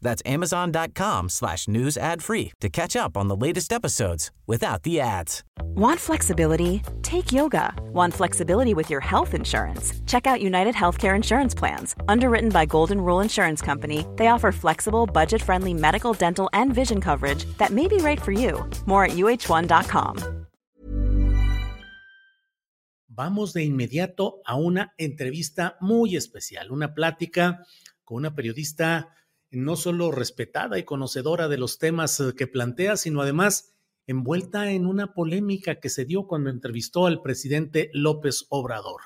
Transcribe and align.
That's 0.00 0.22
amazon.com 0.24 1.28
slash 1.28 1.68
news 1.68 1.96
ad 1.96 2.22
free 2.22 2.52
to 2.60 2.68
catch 2.68 2.96
up 2.96 3.16
on 3.16 3.28
the 3.28 3.36
latest 3.36 3.72
episodes 3.72 4.30
without 4.46 4.82
the 4.82 5.00
ads. 5.00 5.44
Want 5.74 6.00
flexibility? 6.00 6.82
Take 7.02 7.32
yoga. 7.32 7.72
Want 7.92 8.14
flexibility 8.14 8.74
with 8.74 8.90
your 8.90 9.00
health 9.00 9.34
insurance? 9.34 9.92
Check 10.06 10.26
out 10.26 10.40
United 10.40 10.74
Healthcare 10.74 11.14
Insurance 11.14 11.54
Plans. 11.54 11.94
Underwritten 12.08 12.50
by 12.50 12.66
Golden 12.66 13.00
Rule 13.00 13.20
Insurance 13.20 13.62
Company, 13.62 14.06
they 14.16 14.28
offer 14.28 14.52
flexible, 14.52 15.06
budget 15.06 15.42
friendly 15.42 15.74
medical, 15.74 16.12
dental, 16.12 16.48
and 16.52 16.74
vision 16.74 17.00
coverage 17.00 17.44
that 17.58 17.70
may 17.70 17.86
be 17.88 17.98
right 17.98 18.20
for 18.20 18.32
you. 18.32 18.68
More 18.86 19.04
at 19.04 19.12
uh1.com. 19.12 20.46
Vamos 23.18 23.52
de 23.52 23.64
inmediato 23.64 24.40
a 24.44 24.54
una 24.54 24.94
entrevista 24.96 25.76
muy 25.80 26.14
especial, 26.14 26.70
una 26.70 26.94
plática 26.94 27.64
con 28.04 28.18
una 28.18 28.32
periodista 28.32 29.08
no 29.50 29.76
solo 29.76 30.10
respetada 30.10 30.78
y 30.78 30.84
conocedora 30.84 31.48
de 31.48 31.58
los 31.58 31.78
temas 31.78 32.20
eh, 32.20 32.34
que 32.36 32.46
plantea, 32.46 32.96
sino 32.96 33.22
además 33.22 33.74
envuelta 34.06 34.70
en 34.70 34.86
una 34.86 35.12
polémica 35.12 35.80
que 35.80 35.90
se 35.90 36.04
dio 36.04 36.26
cuando 36.26 36.50
entrevistó 36.50 37.06
al 37.06 37.22
presidente 37.22 37.90
López 37.92 38.46
Obrador. 38.48 39.02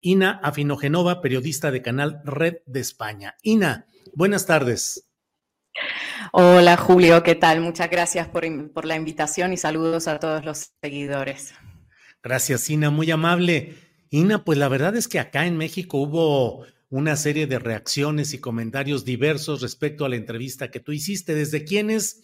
Ina 0.00 0.40
Afinogenova, 0.42 1.20
periodista 1.20 1.70
de 1.70 1.80
Canal 1.80 2.20
Red 2.24 2.56
de 2.66 2.80
España. 2.80 3.36
Ina, 3.42 3.86
buenas 4.14 4.46
tardes. 4.46 5.08
Hola 6.32 6.76
Julio, 6.76 7.22
¿qué 7.22 7.34
tal? 7.34 7.60
Muchas 7.60 7.88
gracias 7.88 8.28
por, 8.28 8.44
por 8.72 8.84
la 8.84 8.96
invitación 8.96 9.52
y 9.52 9.56
saludos 9.56 10.08
a 10.08 10.18
todos 10.18 10.44
los 10.44 10.72
seguidores. 10.82 11.54
Gracias, 12.22 12.68
Ina, 12.68 12.90
muy 12.90 13.10
amable. 13.10 13.74
Ina, 14.10 14.44
pues 14.44 14.58
la 14.58 14.68
verdad 14.68 14.94
es 14.96 15.08
que 15.08 15.18
acá 15.18 15.46
en 15.46 15.56
México 15.56 15.98
hubo 15.98 16.66
una 16.92 17.16
serie 17.16 17.46
de 17.46 17.58
reacciones 17.58 18.34
y 18.34 18.38
comentarios 18.38 19.06
diversos 19.06 19.62
respecto 19.62 20.04
a 20.04 20.10
la 20.10 20.16
entrevista 20.16 20.70
que 20.70 20.78
tú 20.78 20.92
hiciste, 20.92 21.34
desde 21.34 21.64
quienes 21.64 22.20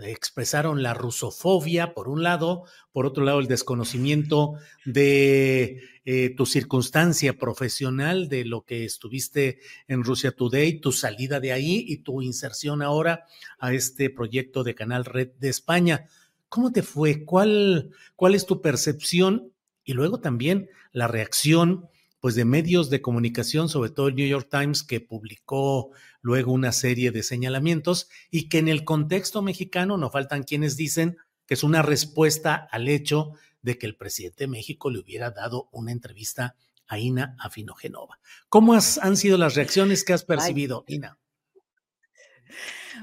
expresaron 0.00 0.82
la 0.82 0.92
rusofobia, 0.92 1.94
por 1.94 2.08
un 2.08 2.22
lado, 2.22 2.64
por 2.92 3.06
otro 3.06 3.24
lado, 3.24 3.40
el 3.40 3.46
desconocimiento 3.46 4.56
de 4.84 5.80
eh, 6.04 6.34
tu 6.36 6.44
circunstancia 6.44 7.38
profesional, 7.38 8.28
de 8.28 8.44
lo 8.44 8.66
que 8.66 8.84
estuviste 8.84 9.60
en 9.88 10.04
Rusia 10.04 10.32
Today, 10.32 10.78
tu 10.80 10.92
salida 10.92 11.40
de 11.40 11.52
ahí 11.52 11.86
y 11.88 12.02
tu 12.02 12.20
inserción 12.20 12.82
ahora 12.82 13.24
a 13.58 13.72
este 13.72 14.10
proyecto 14.10 14.62
de 14.62 14.74
Canal 14.74 15.06
Red 15.06 15.30
de 15.38 15.48
España. 15.48 16.04
¿Cómo 16.50 16.70
te 16.70 16.82
fue? 16.82 17.24
¿Cuál, 17.24 17.92
cuál 18.14 18.34
es 18.34 18.44
tu 18.44 18.60
percepción? 18.60 19.54
Y 19.84 19.94
luego 19.94 20.20
también 20.20 20.68
la 20.92 21.08
reacción 21.08 21.88
pues 22.22 22.36
de 22.36 22.44
medios 22.44 22.88
de 22.88 23.02
comunicación, 23.02 23.68
sobre 23.68 23.90
todo 23.90 24.06
el 24.06 24.14
New 24.14 24.28
York 24.28 24.46
Times, 24.48 24.84
que 24.84 25.00
publicó 25.00 25.90
luego 26.20 26.52
una 26.52 26.70
serie 26.70 27.10
de 27.10 27.24
señalamientos 27.24 28.08
y 28.30 28.48
que 28.48 28.58
en 28.58 28.68
el 28.68 28.84
contexto 28.84 29.42
mexicano 29.42 29.98
no 29.98 30.08
faltan 30.08 30.44
quienes 30.44 30.76
dicen 30.76 31.16
que 31.46 31.54
es 31.54 31.64
una 31.64 31.82
respuesta 31.82 32.54
al 32.70 32.86
hecho 32.86 33.32
de 33.60 33.76
que 33.76 33.86
el 33.86 33.96
presidente 33.96 34.44
de 34.44 34.48
México 34.48 34.88
le 34.88 35.00
hubiera 35.00 35.32
dado 35.32 35.68
una 35.72 35.90
entrevista 35.90 36.54
a 36.86 36.96
Ina 37.00 37.34
Afinogenova. 37.40 38.20
¿Cómo 38.48 38.74
han 38.74 39.16
sido 39.16 39.36
las 39.36 39.56
reacciones 39.56 40.04
que 40.04 40.12
has 40.12 40.24
percibido, 40.24 40.84
Ina? 40.86 41.18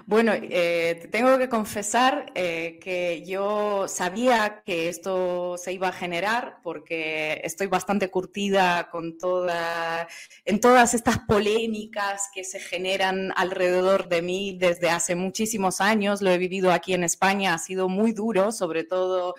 Bueno, 0.05 0.33
eh, 0.35 1.07
tengo 1.11 1.37
que 1.37 1.49
confesar 1.49 2.31
eh, 2.35 2.79
que 2.81 3.23
yo 3.25 3.87
sabía 3.87 4.61
que 4.65 4.87
esto 4.89 5.57
se 5.57 5.73
iba 5.73 5.89
a 5.89 5.91
generar 5.91 6.59
porque 6.63 7.41
estoy 7.43 7.67
bastante 7.67 8.09
curtida 8.09 8.89
con 8.91 9.17
toda, 9.17 10.07
en 10.45 10.59
todas 10.59 10.93
estas 10.93 11.19
polémicas 11.19 12.29
que 12.33 12.43
se 12.43 12.59
generan 12.59 13.33
alrededor 13.35 14.09
de 14.09 14.21
mí 14.21 14.57
desde 14.59 14.89
hace 14.89 15.15
muchísimos 15.15 15.81
años. 15.81 16.21
Lo 16.21 16.29
he 16.31 16.37
vivido 16.37 16.71
aquí 16.71 16.93
en 16.93 17.03
España, 17.03 17.53
ha 17.53 17.59
sido 17.59 17.89
muy 17.89 18.13
duro, 18.13 18.51
sobre 18.51 18.83
todo 18.83 19.35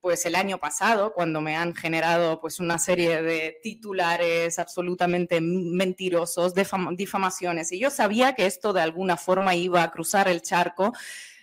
pues 0.00 0.24
el 0.24 0.34
año 0.34 0.58
pasado, 0.58 1.12
cuando 1.12 1.40
me 1.40 1.56
han 1.56 1.74
generado 1.74 2.40
pues 2.40 2.58
una 2.58 2.78
serie 2.78 3.22
de 3.22 3.58
titulares 3.62 4.58
absolutamente 4.58 5.40
mentirosos, 5.40 6.54
difamaciones. 6.96 7.72
Y 7.72 7.78
yo 7.78 7.90
sabía 7.90 8.34
que 8.34 8.46
esto 8.46 8.72
de 8.72 8.80
alguna 8.80 9.16
forma 9.16 9.54
iba 9.54 9.82
a 9.82 9.90
cruzar 9.90 10.28
el 10.28 10.40
charco 10.40 10.92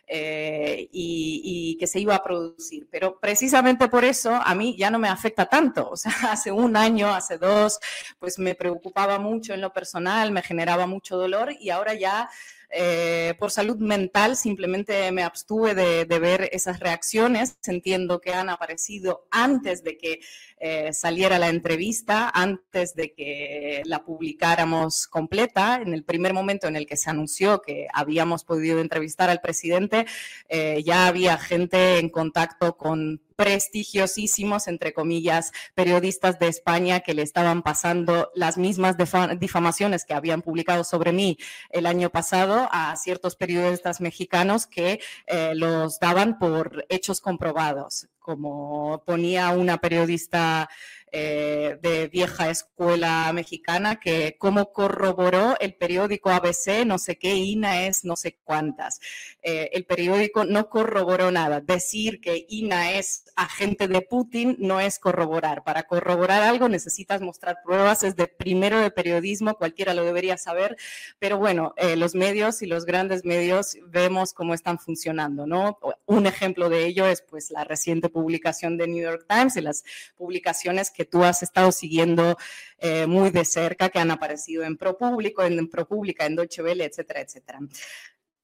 eh, 0.09 0.87
y, 0.91 1.41
y, 1.43 1.77
que 1.77 1.85
se 1.85 1.99
iba 1.99 2.15
a 2.15 2.23
producir. 2.23 2.87
Pero 2.89 3.19
precisamente 3.19 3.89
por 3.89 4.05
eso 4.05 4.33
a 4.33 4.55
mí 4.55 4.75
ya 4.77 4.89
no 4.89 4.99
me 4.99 5.09
afecta 5.09 5.45
tanto. 5.45 5.89
O 5.89 5.97
sea, 5.97 6.11
hace 6.31 6.51
un 6.51 6.77
año, 6.77 7.13
hace 7.13 7.37
dos, 7.37 7.79
pues 8.17 8.39
me 8.39 8.55
preocupaba 8.55 9.19
mucho 9.19 9.53
en 9.53 9.61
lo 9.61 9.71
personal, 9.73 10.31
me 10.31 10.41
generaba 10.41 10.87
mucho 10.87 11.17
dolor 11.17 11.53
y 11.59 11.69
ahora 11.69 11.93
ya 11.93 12.29
eh, 12.69 13.33
por 13.39 13.51
salud 13.51 13.77
mental 13.77 14.35
simplemente 14.35 15.11
me 15.11 15.23
abstuve 15.23 15.73
de, 15.73 16.19
ver 16.19 16.49
esas 16.51 16.79
reacciones. 16.79 17.57
Entiendo 17.65 18.19
que 18.19 18.33
han 18.33 18.49
aparecido 18.49 19.27
antes 19.31 19.83
de 19.83 19.97
que 19.97 20.19
eh, 20.59 20.91
saliera 20.91 21.39
la 21.39 21.49
entrevista, 21.49 22.29
antes 22.33 22.95
de 22.95 23.13
que 23.13 23.83
la 23.85 24.03
publicáramos 24.03 25.07
completa. 25.07 25.81
En 25.81 25.93
el 25.93 26.03
primer 26.03 26.33
momento 26.33 26.67
en 26.67 26.75
el 26.75 26.85
que 26.85 26.97
se 26.97 27.09
anunció 27.09 27.61
que 27.61 27.87
habíamos 27.93 28.43
podido 28.43 28.79
entrevistar 28.79 29.29
al 29.29 29.41
presidente, 29.41 30.05
eh, 30.49 30.83
ya 30.85 31.07
había 31.07 31.37
gente 31.37 31.99
en 31.99 32.09
contacto 32.09 32.75
con 32.75 33.21
prestigiosísimos, 33.37 34.67
entre 34.67 34.91
comillas, 34.91 35.53
periodistas 35.75 36.39
de 36.39 36.47
España 36.47 36.99
que 37.01 37.13
le 37.13 37.21
estaban 37.21 37.61
pasando 37.61 38.31
las 38.35 38.57
mismas 38.57 38.97
difamaciones 39.39 40.03
que 40.03 40.15
habían 40.15 40.41
publicado 40.41 40.83
sobre 40.83 41.13
mí 41.13 41.37
el 41.69 41.85
año 41.85 42.09
pasado 42.09 42.67
a 42.71 42.95
ciertos 42.97 43.35
periodistas 43.35 44.01
mexicanos 44.01 44.65
que 44.65 44.99
eh, 45.27 45.53
los 45.55 45.99
daban 45.99 46.39
por 46.39 46.85
hechos 46.89 47.21
comprobados. 47.21 48.07
Como 48.19 49.03
ponía 49.05 49.51
una 49.51 49.77
periodista 49.77 50.67
eh, 51.11 51.77
de 51.81 52.07
vieja 52.07 52.49
escuela 52.49 53.31
mexicana 53.33 53.99
que 53.99 54.35
como 54.37 54.73
corroboró 54.73 55.57
el 55.59 55.73
periódico 55.75 56.29
ABC, 56.29 56.85
no 56.85 56.97
sé 56.97 57.17
qué, 57.17 57.35
INA 57.35 57.87
es 57.87 58.03
no 58.03 58.15
sé 58.15 58.37
cuántas. 58.43 58.99
Eh, 59.41 59.69
el 59.73 59.85
periódico 59.85 60.43
no 60.43 60.69
corroboró 60.69 61.31
nada. 61.31 61.61
Decir 61.61 62.19
que 62.19 62.45
INA 62.49 62.91
es 62.91 63.25
agente 63.35 63.87
de 63.87 64.01
Putin 64.01 64.57
no 64.59 64.81
es 64.81 64.99
corroborar. 64.99 65.63
Para 65.63 65.83
corroborar 65.83 66.41
algo 66.41 66.67
necesitas 66.67 67.21
mostrar 67.21 67.59
pruebas, 67.63 68.03
es 68.03 68.15
de 68.15 68.27
primero 68.27 68.79
de 68.79 68.91
periodismo, 68.91 69.55
cualquiera 69.55 69.93
lo 69.93 70.03
debería 70.03 70.37
saber, 70.37 70.75
pero 71.19 71.37
bueno, 71.37 71.73
eh, 71.77 71.95
los 71.95 72.15
medios 72.15 72.61
y 72.61 72.65
los 72.65 72.85
grandes 72.85 73.23
medios 73.23 73.77
vemos 73.87 74.33
cómo 74.33 74.53
están 74.53 74.79
funcionando, 74.79 75.47
¿no? 75.47 75.79
Un 76.05 76.27
ejemplo 76.27 76.69
de 76.69 76.85
ello 76.85 77.07
es 77.07 77.21
pues 77.21 77.51
la 77.51 77.63
reciente 77.63 78.09
publicación 78.09 78.77
de 78.77 78.87
New 78.87 79.03
York 79.03 79.25
Times 79.29 79.55
y 79.55 79.61
las 79.61 79.83
publicaciones 80.15 80.91
que 80.97 81.05
tú 81.05 81.23
has 81.23 81.43
estado 81.43 81.71
siguiendo 81.71 82.37
eh, 82.79 83.05
muy 83.05 83.29
de 83.29 83.45
cerca, 83.45 83.89
que 83.89 83.99
han 83.99 84.09
aparecido 84.09 84.63
en 84.63 84.77
ProPúblico, 84.77 85.43
en, 85.43 85.69
ProPública, 85.69 86.25
en 86.25 86.35
Deutsche 86.35 86.63
Welle, 86.63 86.85
etcétera, 86.85 87.21
etcétera. 87.21 87.59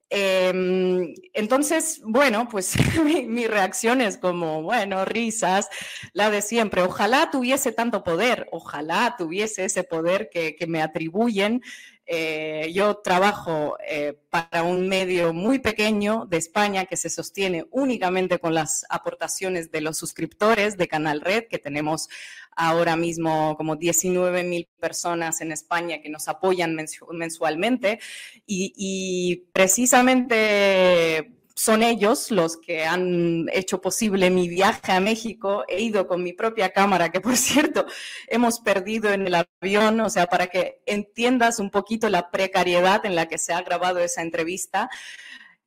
Em, 0.09 1.15
entonces, 1.33 1.99
bueno, 2.05 2.47
pues 2.47 2.75
mi, 3.03 3.47
reacción 3.47 3.99
es 3.99 4.17
como, 4.17 4.61
bueno, 4.61 5.03
risas, 5.05 5.67
la 6.13 6.29
de 6.29 6.43
siempre. 6.43 6.83
Ojalá 6.83 7.31
tuviese 7.31 7.71
tanto 7.71 8.03
poder, 8.03 8.47
ojalá 8.51 9.15
tuviese 9.17 9.65
ese 9.65 9.83
poder 9.83 10.29
que, 10.31 10.55
que 10.55 10.67
me 10.67 10.83
atribuyen 10.83 11.63
eh, 12.05 12.71
yo 12.73 12.97
trabajo 12.97 13.77
eh, 13.87 14.17
para 14.29 14.63
un 14.63 14.87
medio 14.89 15.33
muy 15.33 15.59
pequeño 15.59 16.25
de 16.25 16.37
España 16.37 16.85
que 16.85 16.97
se 16.97 17.09
sostiene 17.09 17.65
únicamente 17.71 18.39
con 18.39 18.53
las 18.53 18.85
aportaciones 18.89 19.71
de 19.71 19.81
los 19.81 19.97
suscriptores 19.97 20.77
de 20.77 20.87
Canal 20.87 21.21
Red, 21.21 21.45
que 21.49 21.59
tenemos 21.59 22.09
ahora 22.55 22.95
mismo 22.95 23.55
como 23.57 23.75
19 23.77 24.43
mil 24.43 24.67
personas 24.79 25.41
en 25.41 25.51
España 25.51 26.01
que 26.01 26.09
nos 26.09 26.27
apoyan 26.27 26.75
mensualmente. 26.75 27.99
y 28.45 29.45
precisamente 29.53 31.42
son 31.55 31.83
ellos 31.83 32.31
los 32.31 32.57
que 32.57 32.85
han 32.85 33.47
hecho 33.53 33.79
posible 33.79 34.29
mi 34.29 34.47
viaje 34.49 34.91
a 34.91 34.99
México. 34.99 35.63
He 35.67 35.81
ido 35.81 36.07
con 36.07 36.23
mi 36.23 36.33
propia 36.33 36.71
cámara, 36.71 37.11
que 37.11 37.21
por 37.21 37.37
cierto 37.37 37.85
hemos 38.27 38.59
perdido 38.59 39.11
en 39.11 39.27
el 39.27 39.35
avión, 39.35 39.99
o 40.01 40.09
sea, 40.09 40.27
para 40.27 40.47
que 40.47 40.81
entiendas 40.85 41.59
un 41.59 41.69
poquito 41.69 42.09
la 42.09 42.31
precariedad 42.31 43.05
en 43.05 43.15
la 43.15 43.27
que 43.27 43.37
se 43.37 43.53
ha 43.53 43.61
grabado 43.61 43.99
esa 43.99 44.21
entrevista. 44.21 44.89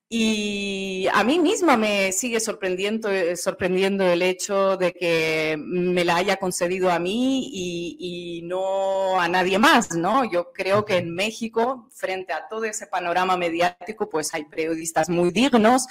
Y 0.08 1.08
a 1.12 1.24
mí 1.24 1.40
misma 1.40 1.76
me 1.76 2.12
sigue 2.12 2.38
sorprendiendo, 2.38 3.10
eh, 3.10 3.36
sorprendiendo 3.36 4.04
el 4.04 4.22
hecho 4.22 4.76
de 4.76 4.92
que 4.92 5.56
me 5.58 6.04
la 6.04 6.14
haya 6.14 6.36
concedido 6.36 6.92
a 6.92 7.00
mí 7.00 7.50
y, 7.52 8.42
no 8.44 9.20
a 9.20 9.28
nadie 9.28 9.58
más, 9.58 9.96
¿no? 9.96 10.30
Yo 10.30 10.52
creo 10.52 10.84
que 10.84 10.98
en 10.98 11.12
México, 11.12 11.88
frente 11.92 12.32
a 12.32 12.46
todo 12.46 12.64
ese 12.66 12.86
panorama 12.86 13.36
mediático, 13.36 14.08
pues 14.08 14.32
hay 14.32 14.44
periodistas 14.44 15.08
muy 15.08 15.30
dignos, 15.30 15.88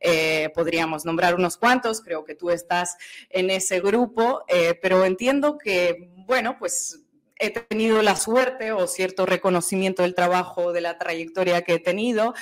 eh, 0.00 0.50
podríamos 0.54 1.04
nombrar 1.04 1.34
unos 1.34 1.58
cuantos, 1.58 2.00
creo 2.00 2.24
que 2.24 2.34
tú 2.34 2.48
estás 2.48 2.96
en 3.28 3.50
ese 3.50 3.80
grupo, 3.80 4.44
eh, 4.48 4.78
pero 4.80 5.04
entiendo 5.04 5.58
que, 5.58 6.10
bueno, 6.26 6.56
pues 6.58 7.00
he 7.38 7.50
tenido 7.50 8.00
la 8.02 8.16
suerte 8.16 8.72
o 8.72 8.86
cierto 8.86 9.26
reconocimiento 9.26 10.02
del 10.02 10.14
trabajo, 10.14 10.72
de 10.72 10.80
la 10.80 10.96
trayectoria 10.96 11.62
que 11.62 11.74
he 11.74 11.78
tenido 11.78 12.34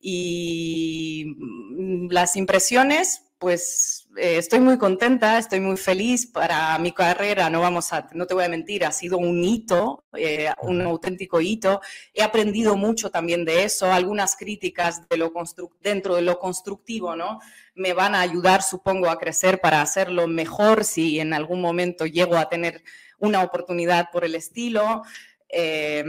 y 0.00 1.36
mm, 1.36 2.08
las 2.10 2.36
impresiones, 2.36 3.30
pues 3.38 4.08
eh, 4.16 4.36
estoy 4.36 4.60
muy 4.60 4.76
contenta, 4.76 5.38
estoy 5.38 5.60
muy 5.60 5.76
feliz 5.76 6.26
para 6.26 6.78
mi 6.78 6.92
carrera, 6.92 7.48
no 7.48 7.60
vamos 7.60 7.92
a, 7.92 8.08
no 8.12 8.26
te 8.26 8.34
voy 8.34 8.44
a 8.44 8.48
mentir, 8.48 8.84
ha 8.84 8.92
sido 8.92 9.16
un 9.18 9.42
hito, 9.42 10.04
eh, 10.14 10.50
un 10.62 10.82
auténtico 10.82 11.40
hito. 11.40 11.80
He 12.12 12.22
aprendido 12.22 12.76
mucho 12.76 13.10
también 13.10 13.44
de 13.44 13.64
eso, 13.64 13.92
algunas 13.92 14.36
críticas 14.36 15.08
de 15.08 15.16
lo 15.16 15.32
dentro 15.82 16.16
de 16.16 16.22
lo 16.22 16.38
constructivo, 16.38 17.16
¿no? 17.16 17.40
Me 17.74 17.92
van 17.94 18.14
a 18.14 18.20
ayudar, 18.20 18.62
supongo, 18.62 19.08
a 19.08 19.18
crecer 19.18 19.60
para 19.60 19.80
hacerlo 19.80 20.26
mejor 20.26 20.84
si 20.84 21.18
en 21.20 21.32
algún 21.32 21.60
momento 21.62 22.04
llego 22.04 22.36
a 22.36 22.48
tener 22.48 22.82
una 23.18 23.42
oportunidad 23.42 24.10
por 24.12 24.24
el 24.24 24.34
estilo. 24.34 25.02
Eh, 25.48 26.04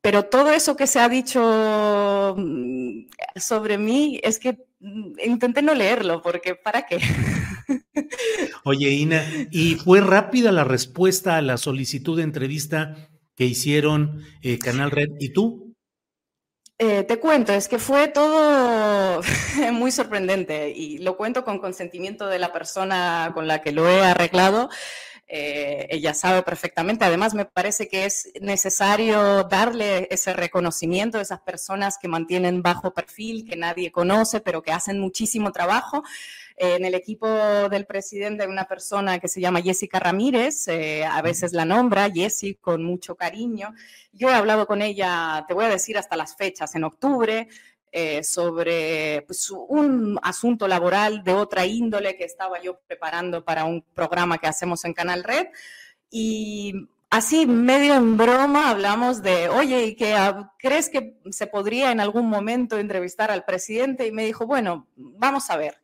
pero 0.00 0.24
todo 0.24 0.50
eso 0.50 0.76
que 0.76 0.86
se 0.86 0.98
ha 0.98 1.08
dicho 1.08 2.34
mm, 2.36 3.06
sobre 3.36 3.78
mí 3.78 4.20
es 4.22 4.38
que 4.38 4.58
mm, 4.80 5.12
intenté 5.24 5.62
no 5.62 5.74
leerlo, 5.74 6.22
porque 6.22 6.54
¿para 6.54 6.86
qué? 6.86 6.98
Oye, 8.64 8.90
Ina, 8.90 9.24
¿y 9.50 9.74
fue 9.74 10.00
rápida 10.00 10.52
la 10.52 10.64
respuesta 10.64 11.36
a 11.36 11.42
la 11.42 11.56
solicitud 11.56 12.16
de 12.16 12.24
entrevista 12.24 13.10
que 13.36 13.44
hicieron 13.44 14.22
eh, 14.42 14.58
Canal 14.58 14.90
Red 14.90 15.08
y 15.18 15.32
tú? 15.32 15.70
Eh, 16.82 17.04
te 17.04 17.18
cuento, 17.18 17.52
es 17.52 17.68
que 17.68 17.78
fue 17.78 18.08
todo 18.08 19.20
muy 19.72 19.92
sorprendente 19.92 20.70
y 20.70 20.96
lo 20.96 21.14
cuento 21.18 21.44
con 21.44 21.58
consentimiento 21.58 22.26
de 22.26 22.38
la 22.38 22.54
persona 22.54 23.32
con 23.34 23.46
la 23.46 23.60
que 23.60 23.72
lo 23.72 23.86
he 23.86 24.00
arreglado. 24.00 24.70
Eh, 25.32 25.86
ella 25.90 26.12
sabe 26.12 26.42
perfectamente. 26.42 27.04
Además, 27.04 27.34
me 27.34 27.44
parece 27.44 27.86
que 27.86 28.04
es 28.04 28.32
necesario 28.40 29.44
darle 29.44 30.08
ese 30.10 30.32
reconocimiento 30.32 31.18
a 31.18 31.20
esas 31.20 31.40
personas 31.42 31.98
que 31.98 32.08
mantienen 32.08 32.62
bajo 32.62 32.92
perfil, 32.92 33.48
que 33.48 33.54
nadie 33.54 33.92
conoce, 33.92 34.40
pero 34.40 34.60
que 34.60 34.72
hacen 34.72 34.98
muchísimo 34.98 35.52
trabajo. 35.52 36.02
Eh, 36.56 36.74
en 36.74 36.84
el 36.84 36.94
equipo 36.94 37.28
del 37.28 37.86
presidente 37.86 38.42
hay 38.42 38.48
una 38.48 38.64
persona 38.64 39.20
que 39.20 39.28
se 39.28 39.40
llama 39.40 39.62
Jessica 39.62 40.00
Ramírez, 40.00 40.66
eh, 40.66 41.04
a 41.04 41.22
veces 41.22 41.52
la 41.52 41.64
nombra, 41.64 42.10
Jessie, 42.10 42.56
con 42.56 42.82
mucho 42.82 43.14
cariño. 43.14 43.72
Yo 44.12 44.30
he 44.30 44.34
hablado 44.34 44.66
con 44.66 44.82
ella, 44.82 45.44
te 45.46 45.54
voy 45.54 45.66
a 45.66 45.68
decir 45.68 45.96
hasta 45.96 46.16
las 46.16 46.34
fechas, 46.34 46.74
en 46.74 46.82
octubre, 46.82 47.46
eh, 47.92 48.22
sobre 48.22 49.22
pues, 49.26 49.50
un 49.50 50.18
asunto 50.22 50.68
laboral 50.68 51.24
de 51.24 51.34
otra 51.34 51.66
índole 51.66 52.16
que 52.16 52.24
estaba 52.24 52.60
yo 52.62 52.78
preparando 52.86 53.44
para 53.44 53.64
un 53.64 53.82
programa 53.94 54.38
que 54.38 54.46
hacemos 54.46 54.84
en 54.84 54.94
Canal 54.94 55.24
Red. 55.24 55.48
Y 56.10 56.88
así, 57.10 57.46
medio 57.46 57.94
en 57.94 58.16
broma, 58.16 58.70
hablamos 58.70 59.22
de, 59.22 59.48
oye, 59.48 59.86
¿y 59.86 59.96
qué, 59.96 60.14
ah, 60.14 60.52
crees 60.58 60.88
que 60.88 61.18
se 61.30 61.48
podría 61.48 61.90
en 61.90 62.00
algún 62.00 62.28
momento 62.28 62.78
entrevistar 62.78 63.30
al 63.30 63.44
presidente? 63.44 64.06
Y 64.06 64.12
me 64.12 64.24
dijo, 64.24 64.46
bueno, 64.46 64.86
vamos 64.96 65.50
a 65.50 65.56
ver. 65.56 65.80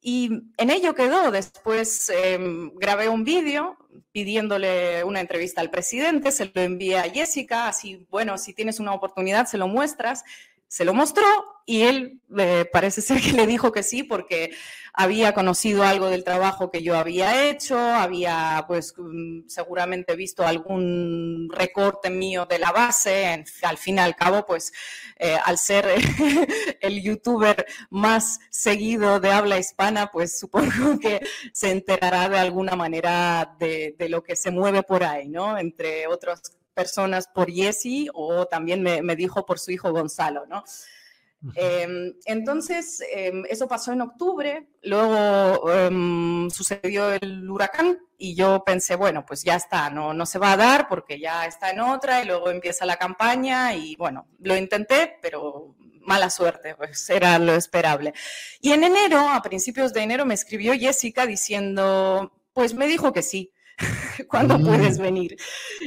Y 0.00 0.30
en 0.58 0.70
ello 0.70 0.94
quedó. 0.94 1.30
Después 1.30 2.10
em, 2.10 2.72
grabé 2.74 3.08
un 3.08 3.24
vídeo 3.24 3.76
pidiéndole 4.12 5.02
una 5.04 5.20
entrevista 5.20 5.60
al 5.60 5.70
presidente, 5.70 6.30
se 6.30 6.50
lo 6.52 6.60
envié 6.60 6.98
a 6.98 7.10
Jessica, 7.10 7.68
así, 7.68 8.06
bueno, 8.10 8.38
si 8.38 8.52
tienes 8.52 8.80
una 8.80 8.92
oportunidad, 8.92 9.46
se 9.46 9.58
lo 9.58 9.68
muestras 9.68 10.24
se 10.68 10.84
lo 10.84 10.94
mostró 10.94 11.24
y 11.68 11.82
él 11.82 12.22
eh, 12.38 12.64
parece 12.72 13.02
ser 13.02 13.20
que 13.20 13.32
le 13.32 13.46
dijo 13.46 13.72
que 13.72 13.82
sí 13.82 14.02
porque 14.02 14.52
había 14.94 15.34
conocido 15.34 15.84
algo 15.84 16.08
del 16.08 16.24
trabajo 16.24 16.70
que 16.70 16.82
yo 16.82 16.96
había 16.96 17.48
hecho, 17.48 17.78
había 17.78 18.64
pues 18.66 18.94
mm, 18.96 19.48
seguramente 19.48 20.16
visto 20.16 20.46
algún 20.46 21.48
recorte 21.52 22.10
mío 22.10 22.46
de 22.46 22.58
la 22.58 22.72
base, 22.72 23.44
al 23.62 23.76
fin 23.76 23.96
y 23.96 23.98
al 24.00 24.16
cabo 24.16 24.46
pues 24.46 24.72
eh, 25.18 25.36
al 25.44 25.58
ser 25.58 25.86
el 26.80 27.02
youtuber 27.02 27.66
más 27.90 28.40
seguido 28.50 29.20
de 29.20 29.30
habla 29.30 29.58
hispana 29.58 30.10
pues 30.10 30.38
supongo 30.38 30.98
que 31.00 31.20
se 31.52 31.70
enterará 31.70 32.28
de 32.28 32.38
alguna 32.38 32.76
manera 32.76 33.56
de, 33.58 33.94
de 33.98 34.08
lo 34.08 34.22
que 34.22 34.36
se 34.36 34.50
mueve 34.50 34.82
por 34.82 35.04
ahí, 35.04 35.28
¿no? 35.28 35.58
Entre 35.58 36.06
otros 36.06 36.40
personas 36.78 37.26
por 37.26 37.50
Jesse 37.50 38.08
o 38.14 38.46
también 38.46 38.84
me, 38.84 39.16
dijo 39.16 39.44
por 39.44 39.58
su 39.58 39.72
hijo 39.72 39.90
Gonzalo, 39.90 40.46
¿no? 40.46 40.62
Em, 41.56 42.14
entonces, 42.24 43.02
em, 43.10 43.42
eso 43.48 43.66
pasó 43.66 43.92
en 43.92 44.00
octubre, 44.02 44.68
luego 44.82 45.72
em, 45.72 46.48
sucedió 46.50 47.12
el 47.12 47.50
huracán 47.50 47.98
y 48.16 48.36
yo 48.36 48.62
pensé, 48.64 48.94
bueno, 48.94 49.24
pues 49.26 49.42
ya 49.42 49.56
está, 49.56 49.90
no, 49.90 50.14
no 50.14 50.24
se 50.24 50.38
va 50.38 50.52
a 50.52 50.56
dar 50.56 50.86
porque 50.88 51.18
ya 51.18 51.46
está 51.46 51.70
en 51.70 51.80
otra 51.80 52.22
y 52.22 52.26
luego 52.26 52.48
empieza 52.48 52.86
la 52.86 52.96
campaña 52.96 53.74
y 53.74 53.96
bueno, 53.96 54.28
lo 54.38 54.56
intenté, 54.56 55.18
pero 55.20 55.74
mala 56.02 56.30
suerte, 56.30 56.76
pues 56.76 57.10
era 57.10 57.40
lo 57.40 57.54
esperable. 57.54 58.14
Y 58.60 58.70
en 58.70 58.84
enero, 58.84 59.28
a 59.28 59.42
principios 59.42 59.92
de 59.92 60.02
enero, 60.02 60.24
me 60.24 60.34
escribió 60.34 60.74
Jessica 60.74 61.26
diciendo, 61.26 62.32
pues 62.52 62.74
me 62.74 62.86
dijo 62.86 63.12
que 63.12 63.22
sí, 63.22 63.52
¿Cuándo 64.28 64.58
puedes 64.58 64.98
mm. 64.98 65.02
venir? 65.02 65.36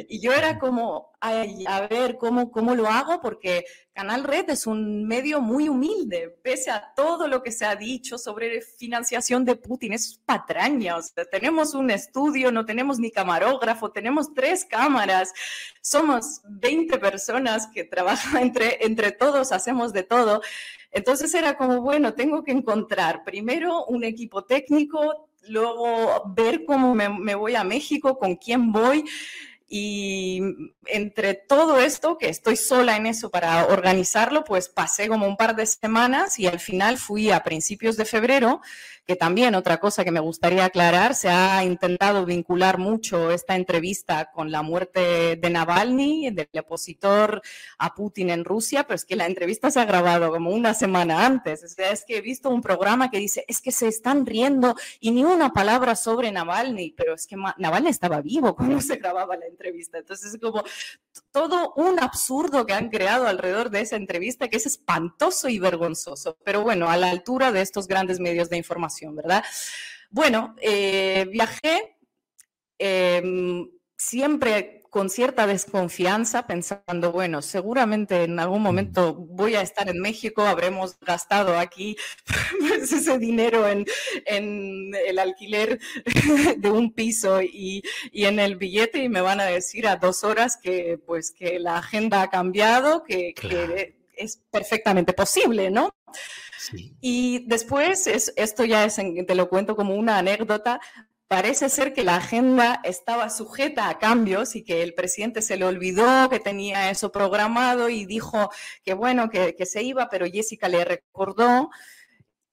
Y 0.07 0.21
yo 0.21 0.31
era 0.31 0.57
como, 0.57 1.11
a 1.19 1.87
ver, 1.87 2.17
¿cómo, 2.17 2.51
¿cómo 2.51 2.73
lo 2.75 2.87
hago? 2.87 3.19
Porque 3.21 3.65
Canal 3.93 4.23
Red 4.23 4.49
es 4.49 4.65
un 4.65 5.05
medio 5.05 5.41
muy 5.41 5.67
humilde, 5.67 6.35
pese 6.41 6.71
a 6.71 6.93
todo 6.95 7.27
lo 7.27 7.43
que 7.43 7.51
se 7.51 7.65
ha 7.65 7.75
dicho 7.75 8.17
sobre 8.17 8.61
financiación 8.61 9.43
de 9.43 9.55
Putin, 9.55 9.93
es 9.93 10.19
patraña, 10.25 10.95
o 10.95 11.01
sea, 11.01 11.25
tenemos 11.25 11.73
un 11.73 11.91
estudio, 11.91 12.51
no 12.51 12.65
tenemos 12.65 12.99
ni 12.99 13.11
camarógrafo, 13.11 13.91
tenemos 13.91 14.33
tres 14.33 14.65
cámaras, 14.65 15.33
somos 15.81 16.41
20 16.45 16.97
personas 16.99 17.67
que 17.67 17.83
trabajan 17.83 18.41
entre, 18.41 18.85
entre 18.85 19.11
todos, 19.11 19.51
hacemos 19.51 19.91
de 19.91 20.03
todo. 20.03 20.41
Entonces 20.91 21.33
era 21.33 21.55
como, 21.55 21.81
bueno, 21.81 22.13
tengo 22.13 22.43
que 22.43 22.51
encontrar 22.51 23.23
primero 23.23 23.85
un 23.85 24.03
equipo 24.03 24.43
técnico, 24.43 25.29
luego 25.47 26.23
ver 26.35 26.65
cómo 26.65 26.93
me, 26.95 27.35
voy 27.35 27.55
a 27.55 27.63
México, 27.63 28.17
con 28.17 28.35
quién 28.35 28.71
voy. 28.71 29.05
Y 29.73 30.41
entre 30.87 31.33
todo 31.33 31.79
esto, 31.79 32.17
que 32.17 32.27
estoy 32.27 32.57
sola 32.57 32.97
en 32.97 33.05
eso 33.05 33.31
para 33.31 33.67
organizarlo, 33.67 34.43
pues 34.43 34.67
pasé 34.67 35.07
como 35.07 35.25
un 35.25 35.37
par 35.37 35.55
de 35.55 35.65
semanas 35.65 36.39
y 36.39 36.47
al 36.47 36.59
final 36.59 36.97
fui 36.97 37.31
a 37.31 37.43
principios 37.43 37.95
de 37.95 38.03
febrero 38.03 38.59
que 39.05 39.15
también 39.15 39.55
otra 39.55 39.79
cosa 39.79 40.03
que 40.03 40.11
me 40.11 40.19
gustaría 40.19 40.65
aclarar, 40.65 41.15
se 41.15 41.29
ha 41.29 41.63
intentado 41.63 42.25
vincular 42.25 42.77
mucho 42.77 43.31
esta 43.31 43.55
entrevista 43.55 44.31
con 44.31 44.51
la 44.51 44.61
muerte 44.61 45.35
de 45.37 45.49
Navalny, 45.49 46.29
del 46.29 46.47
opositor 46.59 47.41
a 47.79 47.95
Putin 47.95 48.29
en 48.29 48.45
Rusia, 48.45 48.83
pero 48.83 48.95
es 48.95 49.05
que 49.05 49.15
la 49.15 49.25
entrevista 49.25 49.71
se 49.71 49.79
ha 49.79 49.85
grabado 49.85 50.31
como 50.31 50.51
una 50.51 50.73
semana 50.73 51.25
antes. 51.25 51.63
O 51.63 51.67
sea, 51.67 51.91
es 51.91 52.05
que 52.05 52.17
he 52.17 52.21
visto 52.21 52.49
un 52.49 52.61
programa 52.61 53.09
que 53.09 53.17
dice, 53.17 53.43
es 53.47 53.59
que 53.61 53.71
se 53.71 53.87
están 53.87 54.25
riendo 54.25 54.75
y 54.99 55.11
ni 55.11 55.23
una 55.23 55.51
palabra 55.51 55.95
sobre 55.95 56.31
Navalny, 56.31 56.93
pero 56.95 57.15
es 57.15 57.25
que 57.25 57.35
Navalny 57.57 57.89
estaba 57.89 58.21
vivo 58.21 58.55
cuando 58.55 58.81
se 58.81 58.97
grababa 58.97 59.35
la 59.35 59.47
entrevista. 59.47 59.97
Entonces 59.97 60.35
es 60.35 60.39
como 60.39 60.63
todo 61.31 61.73
un 61.75 61.99
absurdo 61.99 62.65
que 62.65 62.73
han 62.73 62.89
creado 62.89 63.27
alrededor 63.27 63.71
de 63.71 63.81
esa 63.81 63.95
entrevista 63.95 64.47
que 64.47 64.57
es 64.57 64.65
espantoso 64.67 65.49
y 65.49 65.57
vergonzoso, 65.57 66.37
pero 66.43 66.61
bueno, 66.61 66.89
a 66.89 66.97
la 66.97 67.09
altura 67.09 67.51
de 67.51 67.61
estos 67.61 67.87
grandes 67.87 68.19
medios 68.19 68.49
de 68.49 68.57
información 68.57 68.90
¿verdad? 69.15 69.43
Bueno, 70.09 70.55
eh, 70.61 71.25
viajé 71.31 71.97
em, 72.77 73.69
siempre 73.97 74.81
con 74.91 75.09
cierta 75.09 75.47
desconfianza, 75.47 76.45
pensando, 76.47 77.13
bueno, 77.13 77.41
seguramente 77.41 78.25
en 78.25 78.39
algún 78.39 78.61
momento 78.61 79.13
voy 79.13 79.55
a 79.55 79.61
estar 79.61 79.87
en 79.87 80.01
México, 80.01 80.41
habremos 80.41 80.99
gastado 80.99 81.57
aquí 81.57 81.95
pues, 82.59 82.91
ese 82.91 83.17
dinero 83.17 83.69
en, 83.69 83.85
el 85.07 85.17
alquiler 85.17 85.79
de 86.57 86.71
un 86.71 86.91
piso 86.91 87.41
y, 87.41 87.81
en 88.11 88.39
el 88.39 88.57
billete 88.57 89.01
y 89.01 89.07
me 89.07 89.21
van 89.21 89.39
a 89.39 89.45
decir 89.45 89.87
a 89.87 89.95
dos 89.95 90.25
horas 90.25 90.57
que, 90.61 90.99
pues, 91.07 91.31
que 91.31 91.57
la 91.57 91.77
agenda 91.77 92.21
ha 92.21 92.29
cambiado, 92.29 93.03
que 93.03 93.33
es 94.21 94.41
perfectamente 94.51 95.13
posible, 95.13 95.69
¿no? 95.69 95.95
Y 97.01 97.45
después, 97.47 98.07
es, 98.07 98.33
esto 98.35 98.65
ya 98.65 98.85
es, 98.85 98.95
te 98.95 99.35
lo 99.35 99.49
cuento 99.49 99.75
como 99.75 99.95
una 99.95 100.19
anécdota, 100.19 100.79
parece 101.27 101.69
ser 101.69 101.93
que 101.93 102.03
la 102.03 102.17
agenda 102.17 102.81
estaba 102.83 103.29
sujeta 103.29 103.89
a 103.89 103.97
cambios 103.97 104.55
y 104.55 104.63
que 104.63 104.83
el 104.83 104.93
presidente 104.93 105.41
se 105.41 105.57
le 105.57 105.65
olvidó 105.65 106.29
que 106.29 106.39
tenía 106.39 106.91
eso 106.91 107.11
programado 107.11 107.89
y 107.89 108.05
dijo 108.05 108.51
que 108.83 108.93
bueno, 108.93 109.29
que, 109.29 109.55
se 109.65 109.81
iba, 109.81 110.09
pero 110.09 110.25
Jessica 110.25 110.67
le 110.67 110.83
recordó 110.83 111.69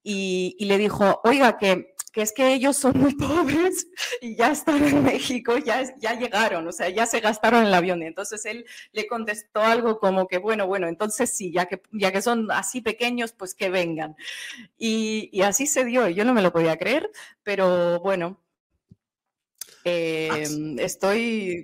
y, 0.01 0.55
y 0.57 0.65
le 0.65 0.77
dijo, 0.77 1.19
oiga, 1.23 1.57
que 1.57 1.93
que 2.11 2.21
es 2.21 2.31
que 2.31 2.53
ellos 2.53 2.77
son 2.77 2.97
muy 2.97 3.13
pobres 3.15 3.87
y 4.21 4.35
ya 4.35 4.51
están 4.51 4.83
en 4.83 5.03
México, 5.03 5.57
ya, 5.57 5.83
ya 5.97 6.13
llegaron, 6.13 6.67
o 6.67 6.71
sea, 6.71 6.89
ya 6.89 7.05
se 7.05 7.19
gastaron 7.19 7.65
el 7.65 7.73
avión. 7.73 8.01
Y 8.01 8.05
entonces 8.05 8.45
él 8.45 8.65
le 8.91 9.07
contestó 9.07 9.61
algo 9.61 9.99
como 9.99 10.27
que, 10.27 10.37
bueno, 10.37 10.67
bueno, 10.67 10.87
entonces 10.87 11.35
sí, 11.35 11.51
ya 11.51 11.65
que, 11.65 11.81
ya 11.91 12.11
que 12.11 12.21
son 12.21 12.51
así 12.51 12.81
pequeños, 12.81 13.33
pues 13.33 13.55
que 13.55 13.69
vengan. 13.69 14.15
Y, 14.77 15.29
y 15.31 15.41
así 15.41 15.67
se 15.67 15.85
dio, 15.85 16.07
yo 16.09 16.25
no 16.25 16.33
me 16.33 16.41
lo 16.41 16.51
podía 16.51 16.77
creer, 16.77 17.09
pero 17.43 17.99
bueno. 17.99 18.39
Em, 19.85 20.77
estoy 20.77 21.63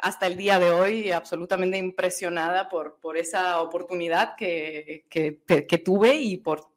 hasta 0.00 0.26
el 0.26 0.36
día 0.36 0.58
de 0.58 0.70
hoy 0.70 1.10
absolutamente 1.10 1.78
impresionada 1.78 2.68
por, 2.68 2.98
por 3.00 3.16
esa 3.16 3.62
oportunidad 3.62 4.36
que, 4.36 5.06
que, 5.08 5.40
que 5.66 5.78
tuve 5.78 6.16
y 6.16 6.36
por 6.36 6.75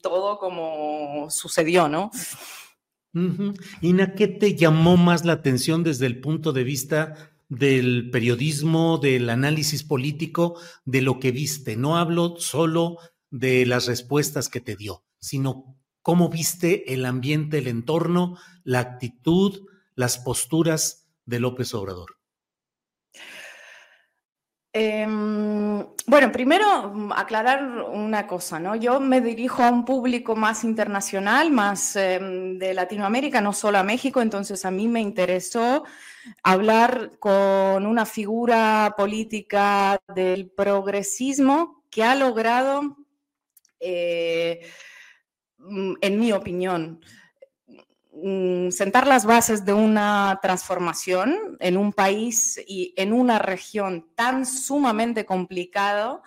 todo 0.00 0.38
como 0.38 1.30
sucedió, 1.30 1.88
¿no? 1.88 2.10
Ina, 3.80 4.14
¿qué 4.14 4.28
te 4.28 4.54
llamó 4.54 4.96
más 4.96 5.24
la 5.24 5.32
atención 5.32 5.82
desde 5.82 6.06
el 6.06 6.20
punto 6.20 6.52
de 6.52 6.64
vista 6.64 7.32
del 7.48 8.10
periodismo, 8.10 8.98
del 8.98 9.28
análisis 9.30 9.82
político, 9.82 10.58
de 10.84 11.02
lo 11.02 11.18
que 11.18 11.32
viste? 11.32 11.76
No 11.76 11.96
hablo 11.96 12.36
solo 12.38 12.98
de 13.30 13.66
las 13.66 13.86
respuestas 13.86 14.48
que 14.48 14.60
te 14.60 14.76
dio, 14.76 15.04
sino 15.18 15.76
cómo 16.02 16.28
viste 16.28 16.94
el 16.94 17.04
ambiente, 17.04 17.58
el 17.58 17.66
entorno, 17.66 18.36
la 18.62 18.80
actitud, 18.80 19.66
las 19.94 20.18
posturas 20.18 21.08
de 21.26 21.40
López 21.40 21.74
Obrador. 21.74 22.19
Em, 24.72 25.84
bueno, 26.06 26.30
primero 26.30 27.10
aclarar 27.16 27.82
una 27.92 28.28
cosa, 28.28 28.60
¿no? 28.60 28.76
Yo 28.76 29.00
me 29.00 29.20
dirijo 29.20 29.64
a 29.64 29.70
un 29.70 29.84
público 29.84 30.36
más 30.36 30.62
internacional, 30.62 31.50
más 31.50 31.96
em, 31.96 32.56
de 32.56 32.72
Latinoamérica, 32.72 33.40
no 33.40 33.52
solo 33.52 33.78
a 33.78 33.82
México, 33.82 34.22
entonces 34.22 34.64
a 34.64 34.70
mí 34.70 34.86
me 34.86 35.00
interesó 35.00 35.84
hablar 36.44 37.18
con 37.18 37.84
una 37.84 38.06
figura 38.06 38.94
política 38.96 40.00
del 40.14 40.48
progresismo 40.50 41.84
que 41.90 42.04
ha 42.04 42.14
logrado, 42.14 42.96
eh, 43.80 44.60
mm, 45.58 45.94
en 46.00 46.20
mi 46.20 46.32
opinión, 46.32 47.00
sentar 48.70 49.06
las 49.06 49.24
bases 49.24 49.64
de 49.64 49.72
una 49.72 50.38
transformación 50.42 51.56
en 51.60 51.76
un 51.76 51.92
país 51.92 52.60
y 52.66 52.94
en 52.96 53.12
una 53.12 53.38
región 53.38 54.06
tan 54.14 54.46
sumamente 54.46 55.24
complicado 55.24 56.22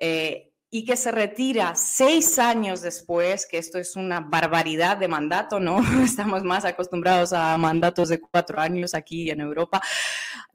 eh, 0.00 0.50
y 0.70 0.84
que 0.84 0.96
se 0.96 1.10
retira 1.10 1.74
seis 1.74 2.38
años 2.38 2.82
después, 2.82 3.46
que 3.46 3.58
esto 3.58 3.78
es 3.78 3.96
una 3.96 4.20
barbaridad 4.20 4.96
de 4.96 5.08
mandato, 5.08 5.60
¿no? 5.60 5.80
Estamos 6.04 6.42
más 6.42 6.64
acostumbrados 6.64 7.32
a 7.32 7.56
mandatos 7.56 8.08
de 8.08 8.20
cuatro 8.20 8.60
años 8.60 8.94
aquí 8.94 9.30
en 9.30 9.40
Europa. 9.40 9.80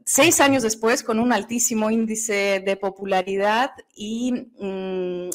Seis 0.05 0.41
años 0.41 0.63
después, 0.63 1.03
con 1.03 1.19
un 1.19 1.31
altísimo 1.31 1.89
índice 1.89 2.61
de 2.65 2.75
popularidad 2.75 3.71
y 3.95 4.49
mm, 4.59 5.29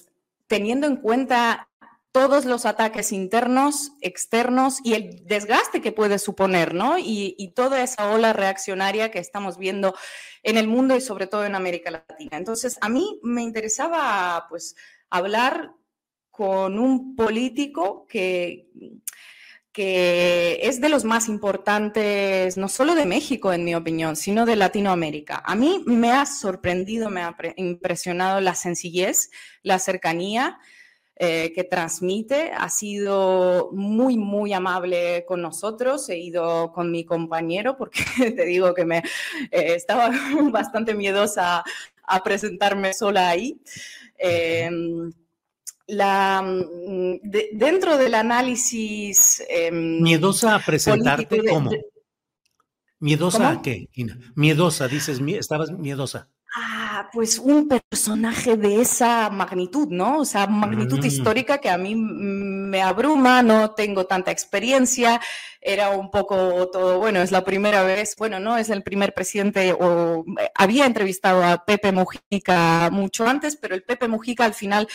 teniendo 0.46 0.86
en 0.86 0.96
cuenta 0.96 1.68
todos 2.16 2.46
los 2.46 2.64
ataques 2.64 3.12
internos, 3.12 3.92
externos 4.00 4.78
y 4.82 4.94
el 4.94 5.26
desgaste 5.26 5.82
que 5.82 5.92
puede 5.92 6.18
suponer, 6.18 6.72
¿no? 6.72 6.96
Y, 6.98 7.52
toda 7.54 7.82
esa 7.82 8.10
ola 8.10 8.32
reaccionaria 8.32 9.10
que 9.10 9.18
estamos 9.18 9.58
viendo 9.58 9.94
en 10.42 10.56
el 10.56 10.66
mundo 10.66 10.96
y 10.96 11.02
sobre 11.02 11.26
todo 11.26 11.44
en 11.44 11.54
América 11.54 11.90
Latina. 11.90 12.38
Entonces, 12.38 12.78
a 12.80 12.88
mí 12.88 13.20
me 13.22 13.42
interesaba, 13.42 14.46
pues, 14.48 14.76
hablar 15.10 15.72
con 16.30 16.78
un 16.78 17.16
político 17.16 18.06
que, 18.08 18.70
que 19.70 20.60
es 20.62 20.80
de 20.80 20.88
los 20.88 21.04
más 21.04 21.28
importantes, 21.28 22.56
no 22.56 22.70
solo 22.70 22.94
de 22.94 23.04
México, 23.04 23.52
en 23.52 23.62
mi 23.62 23.74
opinión, 23.74 24.16
sino 24.16 24.46
de 24.46 24.56
Latinoamérica. 24.56 25.42
A 25.44 25.54
mí 25.54 25.82
me 25.84 26.12
ha 26.12 26.24
sorprendido, 26.24 27.10
me 27.10 27.20
ha 27.20 27.36
impresionado 27.56 28.40
la 28.40 28.54
sencillez, 28.54 29.30
la 29.62 29.78
cercanía 29.78 30.58
eh, 31.18 31.50
que 31.54 31.64
transmite. 31.64 32.52
Ha 32.52 32.68
sido 32.68 33.70
muy, 33.72 34.18
muy 34.18 34.52
amable 34.52 35.24
con 35.26 35.40
nosotros. 35.40 36.08
He 36.10 36.18
ido 36.18 36.72
con 36.72 36.90
mi 36.90 37.06
compañero 37.06 37.74
porque 37.78 38.04
te 38.36 38.44
digo 38.44 38.74
que 38.74 38.84
me 38.84 38.98
eh, 38.98 39.74
estaba 39.74 40.10
bastante 40.50 40.94
miedosa 40.94 41.64
a 42.06 42.22
presentarme 42.22 42.92
sola 42.92 43.30
ahí. 43.30 43.58
Em, 44.18 45.10
la, 45.86 46.42
mm, 46.42 47.14
dentro 47.52 47.96
del 47.96 48.14
análisis... 48.14 49.42
Em, 49.48 50.02
¿Miedosa 50.02 50.54
a 50.54 50.58
presentarte 50.58 51.42
cómo? 51.48 51.70
¿Miedosa 52.98 53.50
a 53.50 53.62
qué, 53.62 53.88
Miedosa, 54.34 54.86
dices, 54.86 55.20
estabas 55.20 55.70
miedosa. 55.70 56.28
Pues 57.12 57.38
un 57.38 57.68
personaje 57.68 58.56
de 58.56 58.80
esa 58.80 59.30
magnitud, 59.30 59.88
¿no? 59.88 60.18
O 60.18 60.24
sea, 60.24 60.46
magnitud 60.46 61.00
mm. 61.00 61.06
histórica 61.06 61.58
que 61.58 61.70
a 61.70 61.78
mí 61.78 61.94
me 61.94 62.82
abruma, 62.82 63.42
no 63.42 63.72
tengo 63.72 64.06
tanta 64.06 64.30
experiencia, 64.30 65.20
era 65.60 65.90
un 65.90 66.10
poco 66.10 66.68
todo, 66.70 66.98
bueno, 66.98 67.20
es 67.20 67.32
la 67.32 67.44
primera 67.44 67.82
vez, 67.82 68.14
bueno, 68.16 68.38
no 68.38 68.56
es 68.56 68.70
el 68.70 68.82
primer 68.82 69.14
presidente, 69.14 69.72
o 69.72 70.24
eh, 70.40 70.50
había 70.54 70.86
entrevistado 70.86 71.42
a 71.44 71.64
Pepe 71.64 71.92
Mujica 71.92 72.88
mucho 72.90 73.26
antes, 73.26 73.56
pero 73.56 73.74
el 73.74 73.82
Pepe 73.82 74.08
Mujica 74.08 74.44
al 74.44 74.54
final 74.54 74.88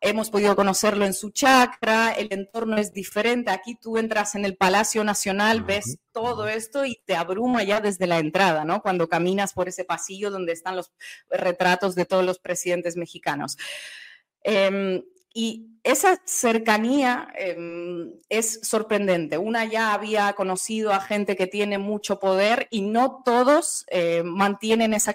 hemos 0.00 0.30
podido 0.30 0.54
conocerlo 0.54 1.04
en 1.04 1.14
su 1.14 1.30
chacra, 1.30 2.12
el 2.12 2.28
entorno 2.30 2.76
es 2.76 2.92
diferente. 2.92 3.50
Aquí 3.50 3.74
tú 3.74 3.98
entras 3.98 4.34
en 4.34 4.44
el 4.44 4.56
Palacio 4.56 5.04
Nacional, 5.04 5.62
ves 5.62 5.98
todo 6.12 6.48
esto 6.48 6.84
y 6.84 7.00
te 7.04 7.16
abruma 7.16 7.62
ya 7.62 7.80
desde 7.80 8.06
la 8.06 8.18
entrada, 8.18 8.64
¿no? 8.64 8.82
Cuando 8.82 9.08
caminas 9.08 9.52
por 9.52 9.68
ese 9.68 9.84
pasillo 9.84 10.30
donde 10.30 10.52
están 10.52 10.76
los 10.76 10.92
retratos 11.30 11.94
de 11.94 12.04
todos 12.04 12.24
los 12.24 12.38
presidentes 12.38 12.96
mexicanos. 12.96 13.56
Em, 14.42 15.02
y 15.34 15.66
esa 15.82 16.20
cercanía 16.24 17.28
em, 17.36 18.12
es 18.28 18.60
sorprendente. 18.62 19.38
Una 19.38 19.66
ya 19.66 19.92
había 19.92 20.32
conocido 20.32 20.92
a 20.92 21.00
gente 21.00 21.36
que 21.36 21.46
tiene 21.46 21.78
mucho 21.78 22.18
poder 22.18 22.68
y 22.70 22.80
no 22.80 23.22
todos 23.24 23.84
eh, 23.90 24.22
mantienen 24.24 24.94
esa 24.94 25.14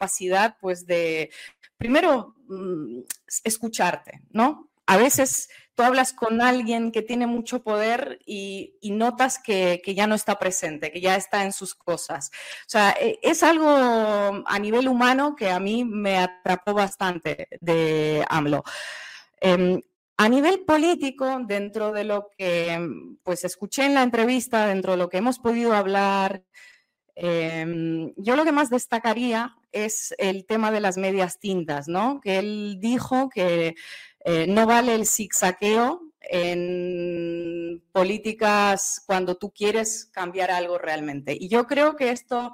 Capacidad, 0.00 0.56
pues, 0.58 0.86
de 0.86 1.30
primero, 1.76 2.34
mm, 2.48 3.00
escucharte, 3.44 4.22
¿no? 4.30 4.70
A 4.86 4.96
veces 4.96 5.50
tú 5.74 5.82
hablas 5.82 6.14
con 6.14 6.40
alguien 6.40 6.90
que 6.90 7.02
tiene 7.02 7.26
mucho 7.26 7.62
poder 7.62 8.18
y, 8.24 8.78
notas 8.82 9.38
que, 9.38 9.82
ya 9.94 10.06
no 10.06 10.14
está 10.14 10.38
presente, 10.38 10.90
que 10.90 11.02
ya 11.02 11.16
está 11.16 11.44
en 11.44 11.52
sus 11.52 11.74
cosas. 11.74 12.30
O 12.66 12.70
sea, 12.70 12.96
e, 12.98 13.18
es 13.22 13.42
algo 13.42 13.68
a 14.46 14.58
nivel 14.58 14.88
humano 14.88 15.36
que 15.36 15.50
a 15.50 15.60
mí 15.60 15.84
me 15.84 16.16
atrapó 16.18 16.72
bastante 16.72 17.46
de 17.60 18.24
AMLO. 18.28 18.64
Em, 19.40 19.80
A 20.18 20.28
nivel 20.28 20.60
político, 20.66 21.40
dentro 21.46 21.92
de 21.92 22.04
lo 22.04 22.28
que 22.36 22.78
pues 23.22 23.44
escuché 23.44 23.86
en 23.86 23.94
la 23.94 24.02
entrevista, 24.02 24.66
dentro 24.66 24.92
de 24.92 24.98
lo 24.98 25.08
que 25.08 25.18
hemos 25.18 25.38
podido 25.38 25.72
hablar, 25.72 26.42
em, 27.14 28.12
yo 28.16 28.36
lo 28.36 28.44
que 28.44 28.52
más 28.52 28.70
destacaría 28.70 29.56
es 29.72 30.14
el 30.18 30.46
tema 30.46 30.70
de 30.70 30.80
las 30.80 30.96
medias 30.96 31.38
tintas, 31.38 31.88
¿no? 31.88 32.20
Que 32.20 32.38
él 32.38 32.78
dijo 32.80 33.28
que 33.28 33.74
eh, 34.24 34.46
no 34.48 34.66
vale 34.66 34.94
el 34.94 35.06
zigzagueo 35.06 36.02
en 36.20 37.82
políticas 37.92 39.02
cuando 39.06 39.36
tú 39.36 39.50
quieres 39.50 40.06
cambiar 40.12 40.50
algo 40.50 40.78
realmente. 40.78 41.36
Y 41.38 41.48
yo 41.48 41.66
creo 41.66 41.96
que 41.96 42.10
esto 42.10 42.52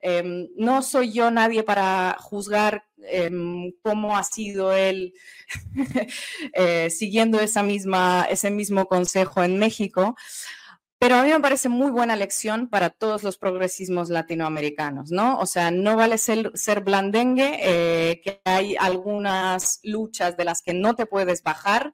em, 0.00 0.48
no 0.56 0.82
soy 0.82 1.12
yo 1.12 1.30
nadie 1.30 1.62
para 1.62 2.16
juzgar 2.20 2.84
em, 2.98 3.72
cómo 3.82 4.16
ha 4.16 4.24
sido 4.24 4.72
él 4.72 5.14
eh, 6.54 6.90
siguiendo 6.90 7.40
esa 7.40 7.62
misma, 7.62 8.26
ese 8.30 8.50
mismo 8.50 8.86
consejo 8.86 9.42
en 9.42 9.58
México. 9.58 10.16
Pero 11.02 11.16
a 11.16 11.24
mí 11.24 11.30
me 11.30 11.40
parece 11.40 11.68
muy 11.68 11.90
buena 11.90 12.14
lección 12.14 12.68
para 12.68 12.88
todos 12.88 13.24
los 13.24 13.36
progresismos 13.36 14.08
latinoamericanos, 14.08 15.10
¿no? 15.10 15.36
O 15.40 15.46
sea, 15.46 15.72
no 15.72 15.96
vale 15.96 16.16
ser, 16.16 16.52
blandengue, 16.84 17.58
eh, 17.60 18.20
que 18.22 18.40
hay 18.44 18.76
algunas 18.78 19.80
luchas 19.82 20.36
de 20.36 20.44
las 20.44 20.62
que 20.62 20.74
no 20.74 20.94
te 20.94 21.06
puedes 21.06 21.42
bajar. 21.42 21.92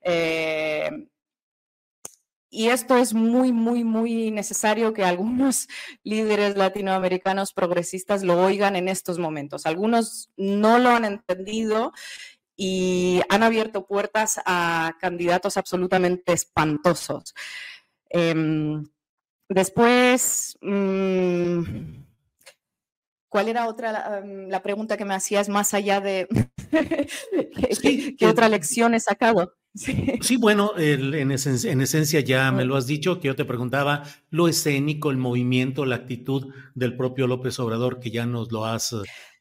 Eh, 0.00 0.90
y 2.48 2.68
esto 2.68 2.96
es 2.96 3.12
muy, 3.12 3.52
muy, 3.52 3.84
muy 3.84 4.30
necesario 4.30 4.94
que 4.94 5.04
algunos 5.04 5.68
líderes 6.02 6.56
latinoamericanos 6.56 7.52
progresistas 7.52 8.22
lo 8.22 8.42
oigan 8.42 8.74
en 8.74 8.88
estos 8.88 9.18
momentos. 9.18 9.66
Algunos 9.66 10.30
no 10.38 10.78
lo 10.78 10.88
han 10.88 11.04
entendido 11.04 11.92
y 12.56 13.20
han 13.28 13.42
abierto 13.42 13.86
puertas 13.86 14.40
a 14.46 14.96
candidatos 14.98 15.58
absolutamente 15.58 16.32
espantosos. 16.32 17.34
Em, 18.10 18.84
después, 19.48 20.58
mm, 20.60 21.62
¿cuál 23.28 23.48
era 23.48 23.68
otra 23.68 24.18
em, 24.18 24.48
la, 24.48 24.62
pregunta 24.62 24.96
que 24.96 25.04
me 25.04 25.14
hacías 25.14 25.48
más 25.48 25.74
allá 25.74 26.00
de 26.00 26.28
qué, 28.18 28.26
otra 28.26 28.48
lección 28.48 28.94
he 28.94 29.00
sacado? 29.00 29.54
Sí, 30.22 30.38
bueno, 30.38 30.72
en, 30.78 31.30
esencia, 31.30 32.20
ya 32.20 32.50
me 32.50 32.64
lo 32.64 32.76
has 32.76 32.86
dicho, 32.86 33.20
que 33.20 33.28
yo 33.28 33.36
te 33.36 33.44
preguntaba 33.44 34.04
lo 34.30 34.48
escénico, 34.48 35.10
el 35.10 35.18
movimiento, 35.18 35.84
la 35.84 35.96
actitud 35.96 36.50
del 36.74 36.96
propio 36.96 37.26
López 37.26 37.58
Obrador, 37.58 38.00
que 38.00 38.10
ya 38.10 38.24
nos 38.24 38.50
lo 38.50 38.64
has 38.64 38.96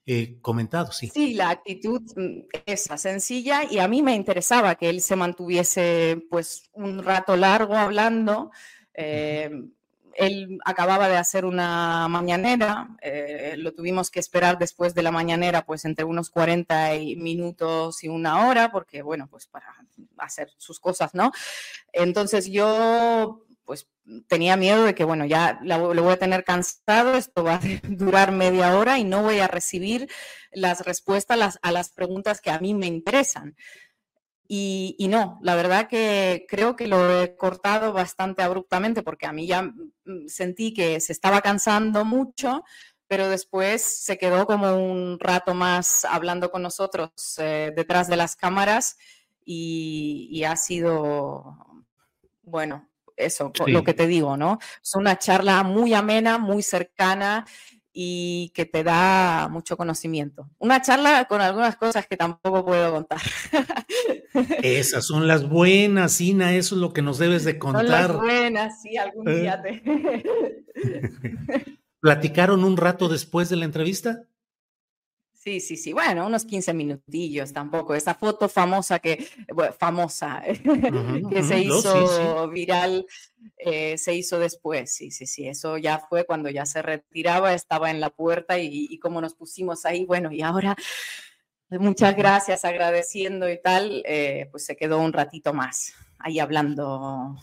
eh, 0.08 0.38
comentado, 0.42 0.92
sí. 0.92 1.10
Sí, 1.14 1.34
la 1.34 1.50
actitud 1.50 2.02
mm, 2.16 2.48
esa, 2.66 2.98
sencilla, 2.98 3.64
y 3.70 3.80
a 3.80 3.88
mí 3.88 4.04
me 4.04 4.14
interesaba 4.14 4.76
que 4.76 4.90
él 4.90 5.02
se 5.02 5.16
mantuviese 5.16 6.24
pues 6.30 6.70
un 6.74 7.04
rato 7.04 7.36
largo 7.36 7.76
hablando. 7.76 8.52
Eh, 8.94 9.50
él 10.16 10.60
acababa 10.64 11.10
de 11.10 11.18
hacer 11.18 11.44
una 11.44 12.08
mañanera, 12.08 12.96
eh, 13.02 13.56
lo 13.58 13.74
tuvimos 13.74 14.10
que 14.10 14.20
esperar 14.20 14.58
después 14.58 14.94
de 14.94 15.04
la 15.04 15.12
mañanera, 15.12 15.66
pues 15.66 15.84
entre 15.84 16.06
unos 16.06 16.30
40 16.30 16.92
minutos 17.18 18.04
y 18.04 18.08
una 18.08 18.48
hora, 18.48 18.72
porque 18.72 19.02
bueno, 19.02 19.28
pues 19.30 19.48
para 19.48 19.76
hacer 20.18 20.52
sus 20.58 20.80
cosas, 20.80 21.14
¿no? 21.14 21.32
Entonces 21.92 22.50
yo 22.50 23.46
pues 23.66 23.88
tenía 24.28 24.56
miedo 24.56 24.84
de 24.84 24.96
que, 24.96 25.04
bueno, 25.04 25.26
ya 25.26 25.60
lo, 25.64 25.94
voy 25.94 26.14
a 26.14 26.20
tener 26.20 26.44
cansado, 26.44 27.16
esto 27.16 27.44
va 27.44 27.56
a 27.56 27.60
durar 27.90 28.32
media 28.32 28.78
hora 28.78 29.00
y 29.00 29.04
no 29.04 29.24
voy 29.24 29.40
a 29.40 29.48
recibir 29.48 30.10
las 30.52 30.86
respuestas 30.86 31.60
a 31.62 31.72
las, 31.72 31.90
preguntas 31.90 32.42
que 32.42 32.52
a 32.52 32.60
mí 32.60 32.74
me 32.74 32.88
interesan. 32.88 33.56
Y, 34.48 35.08
no, 35.10 35.40
la 35.42 35.56
verdad 35.56 35.88
que 35.88 36.46
creo 36.48 36.76
que 36.76 36.88
lo 36.88 37.24
he 37.24 37.36
cortado 37.36 37.94
bastante 37.94 38.44
abruptamente 38.44 39.02
porque 39.02 39.26
a 39.26 39.34
mí 39.34 39.48
ya 39.48 39.64
mm, 39.64 40.28
sentí 40.28 40.72
que 40.72 41.00
se 41.00 41.14
estaba 41.14 41.42
cansando 41.42 42.06
mucho, 42.06 42.64
pero 43.08 43.28
después 43.28 43.82
se 43.82 44.20
quedó 44.20 44.46
como 44.46 44.78
un 44.78 45.20
rato 45.20 45.56
más 45.56 46.06
hablando 46.06 46.52
con 46.52 46.62
nosotros 46.62 47.10
eh, 47.40 47.74
detrás 47.76 48.08
de 48.08 48.18
las 48.18 48.36
cámaras 48.36 48.98
y, 49.44 50.28
y 50.32 50.44
ha 50.44 50.56
sido, 50.58 51.58
bueno, 52.44 52.88
eso, 53.18 53.52
lo 53.68 53.84
que 53.84 53.94
te 53.94 54.08
digo, 54.08 54.38
¿no? 54.38 54.60
Es 54.84 54.96
una 54.96 55.18
charla 55.18 55.64
muy 55.64 55.94
amena, 55.94 56.38
muy 56.38 56.64
cercana 56.64 57.46
y 57.98 58.52
que 58.54 58.66
te 58.66 58.84
da 58.84 59.48
mucho 59.50 59.78
conocimiento. 59.78 60.50
Una 60.58 60.82
charla 60.82 61.26
con 61.30 61.40
algunas 61.40 61.78
cosas 61.78 62.06
que 62.08 62.18
tampoco 62.18 62.66
puedo 62.66 62.92
contar. 62.92 63.22
Esas 64.62 65.06
son 65.06 65.30
las 65.30 65.48
buenas, 65.48 66.20
Ina, 66.20 66.56
eso 66.56 66.76
es 66.76 66.82
lo 66.82 66.92
que 66.92 67.02
nos 67.02 67.18
debes 67.18 67.46
de 67.46 67.58
contar. 67.58 67.84
Son 67.84 67.92
las 67.92 68.18
buenas, 68.18 68.82
sí, 68.82 68.98
algún 68.98 69.26
día 69.26 69.62
te... 69.62 69.82
¿Platicaron 72.02 72.66
un 72.66 72.76
rato 72.76 73.08
después 73.08 73.48
de 73.48 73.56
la 73.56 73.66
entrevista? 73.66 74.24
Sí, 75.46 75.60
sí, 75.60 75.78
sí. 75.78 75.94
Bueno, 75.94 76.26
unos 76.26 76.44
15 76.44 76.74
minutillos 76.74 77.54
tampoco. 77.54 77.94
Esa 77.94 78.16
foto 78.16 78.50
famosa 78.50 78.98
que, 78.98 79.28
famosa, 79.78 80.42
que 81.30 81.44
se 81.44 81.60
hizo 81.60 82.50
viral, 82.50 83.06
eh, 83.58 83.96
se 84.00 84.16
hizo 84.16 84.40
después. 84.40 84.96
Sí, 84.96 85.12
sí, 85.12 85.28
sí. 85.28 85.48
Eso 85.48 85.78
ya 85.78 86.00
fue 86.00 86.26
cuando 86.26 86.50
ya 86.50 86.66
se 86.66 86.82
retiraba, 86.82 87.54
estaba 87.54 87.92
en 87.92 88.00
la 88.00 88.10
puerta 88.10 88.58
y, 88.58 88.88
y 88.90 88.98
como 88.98 89.22
nos 89.22 89.36
pusimos 89.36 89.86
ahí, 89.86 90.04
bueno, 90.06 90.32
y 90.32 90.42
ahora 90.42 90.76
muchas 91.70 92.16
gracias, 92.16 92.66
agradeciendo 92.66 93.48
y 93.48 93.62
tal, 93.62 94.02
eh, 94.06 94.48
pues 94.50 94.66
se 94.66 94.76
quedó 94.76 94.98
un 95.00 95.14
ratito 95.14 95.54
más 95.54 95.94
ahí 96.18 96.40
hablando 96.40 97.36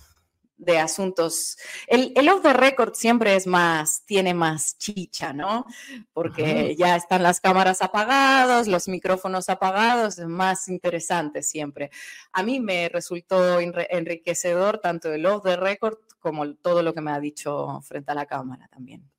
de 0.65 0.79
asuntos. 0.79 1.59
El, 1.87 2.13
el, 2.17 2.29
off 2.29 2.43
the 2.43 2.53
record 2.53 2.95
siempre 2.95 3.35
es 3.35 3.47
más, 3.47 4.05
tiene 4.07 4.33
más 4.35 4.79
chicha, 4.79 5.33
¿no? 5.33 5.67
Porque 6.13 6.77
ya 6.79 6.97
están 6.97 7.23
las 7.23 7.41
cámaras 7.41 7.83
apagadas, 7.83 8.69
los 8.69 8.89
micrófonos 8.89 9.49
apagados, 9.49 10.19
es 10.19 10.27
más 10.27 10.69
interesante 10.69 11.43
siempre. 11.43 11.91
A 12.33 12.43
mí 12.43 12.61
me 12.61 12.89
resultó 12.89 13.59
enriquecedor 13.61 14.79
tanto 14.79 15.13
el 15.13 15.27
off 15.27 15.45
the 15.45 15.57
record 15.57 15.99
como 16.21 16.55
todo 16.55 16.83
lo 16.83 16.95
que 16.95 17.01
me 17.01 17.11
ha 17.11 17.21
dicho 17.21 17.81
frente 17.83 18.13
a 18.13 18.15
la 18.15 18.27
cámara 18.27 18.69
también. 18.69 19.11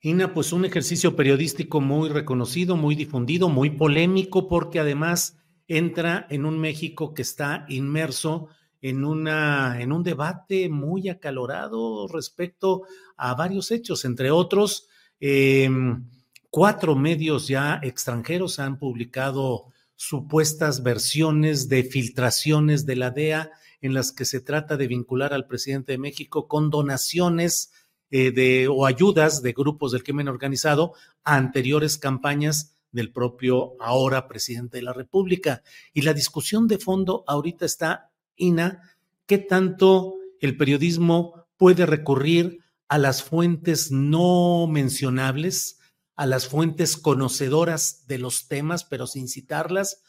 Ina, 0.00 0.34
pues 0.34 0.52
un 0.52 0.64
ejercicio 0.64 1.16
periodístico 1.16 1.80
muy 1.80 2.08
reconocido, 2.08 2.76
muy 2.76 2.94
difundido, 2.94 3.48
muy 3.48 3.70
polémico, 3.70 4.48
porque 4.48 4.80
además 4.80 5.38
entra 5.66 6.26
en 6.30 6.44
un 6.44 6.58
México 6.58 7.14
que 7.14 7.22
está 7.22 7.64
inmerso 7.68 8.48
en, 8.84 9.02
una, 9.06 9.80
en 9.80 9.92
un 9.92 10.02
debate 10.02 10.68
muy 10.68 11.08
acalorado 11.08 12.06
respecto 12.06 12.82
a 13.16 13.34
varios 13.34 13.70
hechos, 13.70 14.04
entre 14.04 14.30
otros, 14.30 14.88
em, 15.20 16.06
cuatro 16.50 16.94
medios 16.94 17.48
ya 17.48 17.80
extranjeros 17.82 18.58
han 18.58 18.78
publicado 18.78 19.72
supuestas 19.96 20.82
versiones 20.82 21.70
de 21.70 21.82
filtraciones 21.84 22.84
de 22.84 22.96
la 22.96 23.10
DEA 23.10 23.52
en 23.80 23.94
las 23.94 24.12
que 24.12 24.26
se 24.26 24.42
trata 24.42 24.76
de 24.76 24.86
vincular 24.86 25.32
al 25.32 25.46
presidente 25.46 25.92
de 25.92 25.98
México 25.98 26.46
con 26.46 26.68
donaciones 26.68 27.72
eh, 28.10 28.32
de, 28.32 28.68
o 28.68 28.84
ayudas 28.84 29.40
de 29.40 29.54
grupos 29.54 29.92
del 29.92 30.04
crimen 30.04 30.28
organizado 30.28 30.92
a 31.24 31.36
anteriores 31.36 31.96
campañas 31.96 32.76
del 32.92 33.12
propio 33.12 33.76
ahora 33.80 34.28
presidente 34.28 34.76
de 34.76 34.82
la 34.82 34.92
República. 34.92 35.62
Y 35.94 36.02
la 36.02 36.12
discusión 36.12 36.68
de 36.68 36.76
fondo 36.76 37.24
ahorita 37.26 37.64
está 37.64 38.10
Ina, 38.36 38.82
¿qué 39.26 39.38
tanto 39.38 40.14
el 40.40 40.56
periodismo 40.56 41.46
puede 41.56 41.86
recurrir 41.86 42.58
a 42.88 42.98
las 42.98 43.22
fuentes 43.22 43.90
no 43.90 44.66
mencionables, 44.66 45.78
a 46.16 46.26
las 46.26 46.48
fuentes 46.48 46.96
conocedoras 46.96 48.06
de 48.06 48.18
los 48.18 48.48
temas, 48.48 48.84
pero 48.84 49.06
sin 49.06 49.28
citarlas? 49.28 50.02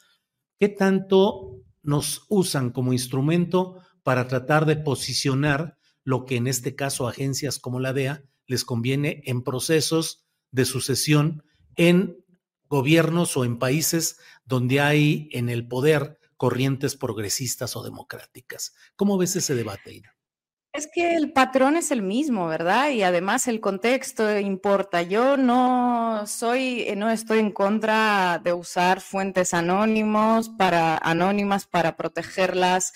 ¿Qué 0.60 0.70
tanto 0.70 1.62
nos 1.82 2.26
usan 2.30 2.72
como 2.72 2.94
instrumento 2.94 3.80
para 4.04 4.28
tratar 4.28 4.66
de 4.66 4.76
posicionar 4.76 5.78
lo 6.04 6.26
que 6.26 6.36
en 6.36 6.48
este 6.48 6.76
caso 6.76 7.08
agencias 7.08 7.60
como 7.60 7.80
la 7.80 7.94
DEA 7.94 8.24
les 8.48 8.64
conviene 8.64 9.22
en 9.26 9.44
procesos 9.44 10.26
de 10.52 10.66
sucesión 10.66 11.44
en 11.76 12.18
gobiernos 12.68 13.36
o 13.38 13.46
en 13.46 13.58
países 13.58 14.18
donde 14.46 14.82
hay 14.82 15.30
en 15.32 15.50
el 15.50 15.68
poder 15.68 16.20
corrientes 16.38 16.96
progresistas 16.96 17.76
o 17.76 17.84
democráticas. 17.84 18.74
¿Cómo 18.96 19.18
ves 19.18 19.36
ese 19.36 19.56
debate, 19.56 19.94
Ina? 19.94 20.16
Es 20.76 20.90
que 20.94 21.16
el 21.16 21.32
patrón 21.32 21.78
es 21.78 21.90
el 21.92 22.02
mismo, 22.02 22.48
¿verdad? 22.48 22.90
Y 22.90 23.02
además 23.02 23.48
el 23.48 23.62
contexto 23.62 24.38
importa. 24.38 25.04
Yo 25.04 25.38
no 25.38 26.28
soy, 26.28 26.94
no 26.98 27.10
estoy 27.10 27.40
en 27.40 27.52
contra 27.52 28.42
de 28.44 28.52
usar 28.52 29.00
fuentes 29.00 29.54
anónimos 29.54 30.50
para, 30.50 30.98
anónimas 30.98 31.66
para 31.66 31.96
protegerlas 31.96 32.92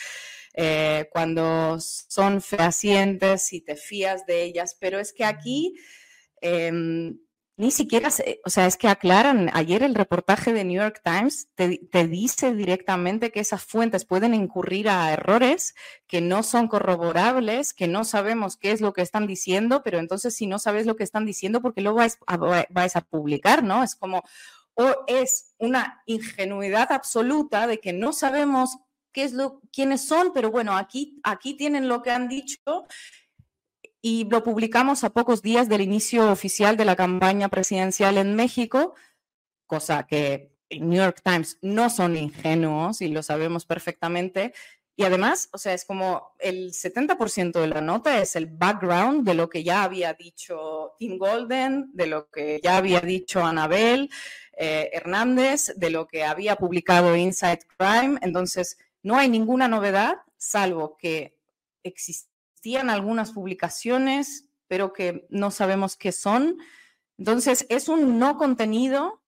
eh, 0.56 1.08
cuando 1.13 1.78
son 1.80 2.41
fehacientes 2.41 3.54
y 3.54 3.62
te 3.62 3.78
fías 3.78 4.25
de 4.25 4.43
ellas, 4.43 4.75
pero 4.78 4.99
es 4.99 5.13
que 5.13 5.23
aquí 5.23 5.75
em, 6.41 7.17
ni 7.59 7.71
siquiera, 7.71 8.07
o 8.45 8.49
sea, 8.49 8.67
es 8.67 8.77
que 8.77 8.87
aclaran, 8.87 9.49
ayer 9.51 9.83
el 9.83 9.93
reportaje 9.93 10.53
de 10.53 10.63
New 10.63 10.81
York 10.81 11.01
Times 11.03 11.49
te, 11.55 12.07
dice 12.07 12.55
directamente 12.55 13.33
que 13.33 13.41
esas 13.41 13.65
fuentes 13.65 14.05
pueden 14.05 14.33
incurrir 14.33 14.87
a 14.87 15.11
errores 15.11 15.75
que 16.07 16.21
no 16.21 16.41
son 16.41 16.69
corroborables, 16.69 17.73
que 17.73 17.89
no 17.89 18.05
sabemos 18.05 18.55
qué 18.55 18.71
es 18.71 18.79
lo 18.79 18.93
que 18.93 19.01
están 19.01 19.27
diciendo, 19.27 19.83
pero 19.83 19.99
entonces 19.99 20.33
si 20.33 20.47
no 20.47 20.57
sabes 20.57 20.85
lo 20.85 20.95
que 20.95 21.03
están 21.03 21.25
diciendo, 21.25 21.61
¿por 21.61 21.73
qué 21.73 21.81
lo 21.81 21.93
vais 21.93 22.17
a, 22.27 22.35
a 22.35 23.01
publicar? 23.01 23.61
¿No? 23.61 23.83
Es 23.83 23.93
como, 23.93 24.23
o 24.75 24.95
es 25.07 25.53
una 25.57 26.01
ingenuidad 26.05 26.93
absoluta 26.93 27.67
de 27.67 27.81
que 27.81 27.91
no 27.91 28.13
sabemos 28.13 28.77
qué 29.11 29.25
es 29.25 29.33
lo, 29.33 29.59
quiénes 29.73 30.07
son, 30.07 30.31
pero 30.33 30.49
bueno, 30.49 30.77
aquí, 30.77 31.19
aquí 31.23 31.55
tienen 31.55 31.89
lo 31.89 32.03
que 32.03 32.11
han 32.11 32.29
dicho 32.29 32.87
y 34.01 34.25
lo 34.29 34.43
publicamos 34.43 35.03
a 35.03 35.09
pocos 35.09 35.41
días 35.41 35.67
del 35.67 35.81
inicio 35.81 36.31
oficial 36.31 36.77
de 36.77 36.85
la 36.85 36.95
campaña 36.95 37.49
presidencial 37.49 38.17
en 38.17 38.35
México, 38.35 38.95
cosa 39.67 40.05
que 40.07 40.51
New 40.69 40.97
York 40.97 41.21
Times 41.23 41.57
no 41.62 41.89
son 41.89 42.15
ingenuos 42.15 43.01
y 43.01 43.09
lo 43.09 43.23
sabemos 43.23 43.65
perfectamente. 43.65 44.53
Y 44.95 45.03
además, 45.03 45.49
o 45.53 45.57
sea, 45.57 45.73
es 45.73 45.85
como 45.85 46.33
el 46.39 46.73
70% 46.73 47.62
de 47.62 47.67
la 47.67 47.79
nota 47.79 48.21
es 48.21 48.35
el 48.35 48.47
background 48.47 49.25
de 49.25 49.33
lo 49.33 49.49
que 49.49 49.63
ya 49.63 49.83
había 49.83 50.13
dicho 50.13 50.93
Tim 50.99 51.17
Golden, 51.17 51.89
de 51.93 52.07
lo 52.07 52.29
que 52.29 52.59
ya 52.62 52.77
había 52.77 52.99
dicho 52.99 53.43
Anabel 53.43 54.09
eh, 54.57 54.89
Hernández, 54.91 55.73
de 55.77 55.89
lo 55.89 56.05
que 56.05 56.25
había 56.25 56.57
publicado 56.57 57.15
Inside 57.15 57.62
Crime. 57.77 58.19
Entonces, 58.21 58.77
no 59.01 59.15
hay 59.15 59.29
ninguna 59.29 59.69
novedad, 59.69 60.17
salvo 60.38 60.97
que 60.97 61.38
existe 61.81 62.28
existían 62.59 62.89
algunas 62.89 63.31
publicaciones, 63.31 64.49
pero 64.67 64.91
que 64.91 65.25
no 65.29 65.49
sabemos 65.49 65.95
qué 65.95 66.11
son. 66.11 66.57
Entonces, 67.17 67.65
es 67.69 67.87
un 67.87 68.19
no 68.19 68.37
contenido, 68.37 69.23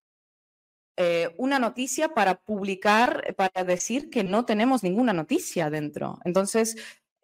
eh, 0.97 1.33
una 1.37 1.57
noticia 1.57 2.09
para 2.09 2.35
publicar, 2.35 3.33
para 3.37 3.63
decir 3.63 4.09
que 4.09 4.25
no 4.25 4.43
tenemos 4.43 4.83
ninguna 4.83 5.13
noticia 5.13 5.69
dentro. 5.69 6.19
Entonces, 6.25 6.75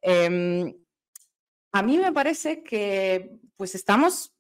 em, 0.01 0.73
a 1.73 1.83
mí 1.83 1.97
me 1.97 2.13
parece 2.13 2.63
que 2.63 3.37
pues 3.57 3.75
estamos 3.75 4.33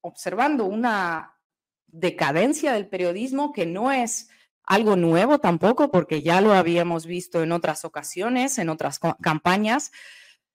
observando 0.00 0.64
una 0.64 1.38
decadencia 1.86 2.72
del 2.72 2.88
periodismo 2.88 3.52
que 3.52 3.64
no 3.64 3.92
es 3.92 4.28
algo 4.64 4.96
nuevo 4.96 5.38
tampoco, 5.38 5.92
porque 5.92 6.20
ya 6.22 6.40
lo 6.40 6.52
habíamos 6.52 7.06
visto 7.06 7.44
en 7.44 7.52
otras 7.52 7.84
ocasiones, 7.84 8.58
en 8.58 8.70
otras 8.70 8.98
campañas, 9.20 9.92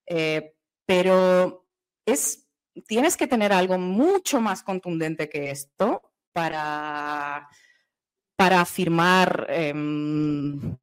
eh, 0.08 0.57
pero 0.88 1.68
es, 2.06 2.48
tienes 2.88 3.18
que 3.18 3.28
tener 3.28 3.54
algo 3.54 3.78
mucho 3.78 4.42
más 4.42 4.64
contundente 4.64 5.30
que 5.30 5.52
esto 5.52 6.02
para, 6.34 7.50
para 8.36 8.62
afirmar 8.62 9.46
em, 9.50 10.78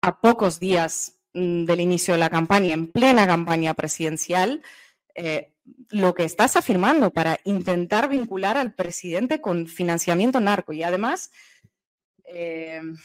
a 0.00 0.20
pocos 0.20 0.60
días 0.60 1.18
mm, 1.34 1.64
del 1.64 1.80
inicio 1.80 2.14
de 2.14 2.20
la 2.20 2.30
campaña, 2.30 2.72
en 2.72 2.86
plena 2.92 3.26
campaña 3.26 3.74
presidencial, 3.74 4.62
eh, 5.14 5.52
lo 5.90 6.14
que 6.14 6.24
estás 6.24 6.56
afirmando 6.56 7.10
para 7.10 7.40
intentar 7.44 8.08
vincular 8.08 8.56
al 8.56 8.74
presidente 8.74 9.40
con 9.40 9.66
financiamiento 9.66 10.38
narco. 10.38 10.72
Y 10.72 10.84
además, 10.84 11.32
em, 12.24 12.96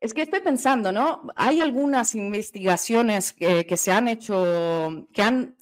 Es 0.00 0.14
que 0.14 0.22
estoy 0.22 0.40
pensando, 0.40 0.92
¿no? 0.92 1.28
Hay 1.36 1.60
algunas 1.60 2.14
investigaciones 2.14 3.34
que, 3.34 3.76
se 3.76 3.92
han 3.92 4.08
hecho, 4.08 5.06
que 5.12 5.22
han 5.22 5.56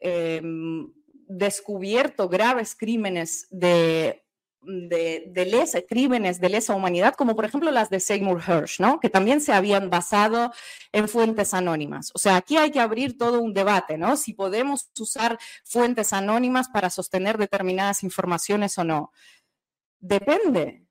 em, 0.00 0.90
descubierto 1.28 2.30
graves 2.30 2.74
crímenes 2.74 3.46
de, 3.50 4.24
lesa, 4.62 5.82
crímenes 5.82 6.40
de 6.40 6.48
lesa 6.48 6.74
humanidad, 6.74 7.14
como 7.14 7.36
por 7.36 7.44
ejemplo 7.44 7.70
las 7.70 7.90
de 7.90 8.00
Seymour 8.00 8.42
Hersh, 8.46 8.80
¿no? 8.80 9.00
Que 9.00 9.10
también 9.10 9.42
se 9.42 9.52
habían 9.52 9.90
basado 9.90 10.50
en 10.92 11.06
fuentes 11.06 11.52
anónimas. 11.52 12.12
O 12.14 12.18
sea, 12.18 12.36
aquí 12.36 12.56
hay 12.56 12.70
que 12.70 12.80
abrir 12.80 13.18
todo 13.18 13.42
un 13.42 13.52
debate, 13.52 13.98
¿no? 13.98 14.16
Si 14.16 14.32
podemos 14.32 14.90
usar 14.98 15.38
fuentes 15.62 16.14
anónimas 16.14 16.68
para 16.68 16.88
sostener 16.88 17.36
determinadas 17.36 18.02
informaciones 18.02 18.78
o 18.78 18.84
no. 18.84 19.12
Depende, 20.00 20.85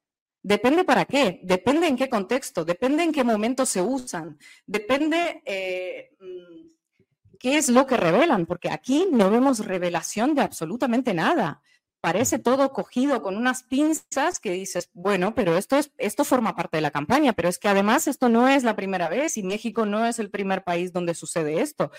Depende 0.45 0.83
para 0.83 1.05
qué, 1.05 1.39
depende 1.41 1.87
en 1.87 1.95
qué 1.97 2.07
contexto, 2.07 2.65
depende 2.65 3.01
en 3.01 3.11
qué 3.11 3.23
momento 3.23 3.65
se 3.65 3.81
usan, 3.81 4.37
depende 4.67 5.41
eh, 5.43 6.11
mm, 6.19 7.37
qué 7.39 7.57
es 7.57 7.67
lo 7.67 7.87
que 7.87 7.97
revelan, 7.97 8.45
porque 8.45 8.69
aquí 8.69 9.07
no 9.11 9.31
vemos 9.31 9.65
revelación 9.65 10.35
de 10.35 10.43
absolutamente 10.43 11.15
nada. 11.15 11.63
Parece 11.99 12.37
todo 12.37 12.71
cogido 12.73 13.23
con 13.23 13.37
unas 13.37 13.63
pinzas 13.63 14.39
que 14.39 14.51
dices, 14.51 14.91
bueno, 14.93 15.33
pero 15.33 15.57
esto, 15.57 15.77
es, 15.77 15.91
esto 15.97 16.23
forma 16.23 16.55
parte 16.55 16.77
de 16.77 16.81
la 16.81 16.91
campaña, 16.91 17.33
pero 17.33 17.49
es 17.49 17.57
que 17.57 17.67
además 17.69 18.07
esto 18.07 18.29
no 18.29 18.47
es 18.47 18.63
la 18.63 18.75
primera 18.75 19.09
vez 19.09 19.37
y 19.37 19.41
México 19.41 19.87
no 19.87 20.05
es 20.05 20.19
el 20.19 20.29
primer 20.29 20.63
país 20.63 20.93
donde 20.93 21.15
sucede 21.15 21.59
esto. 21.59 21.89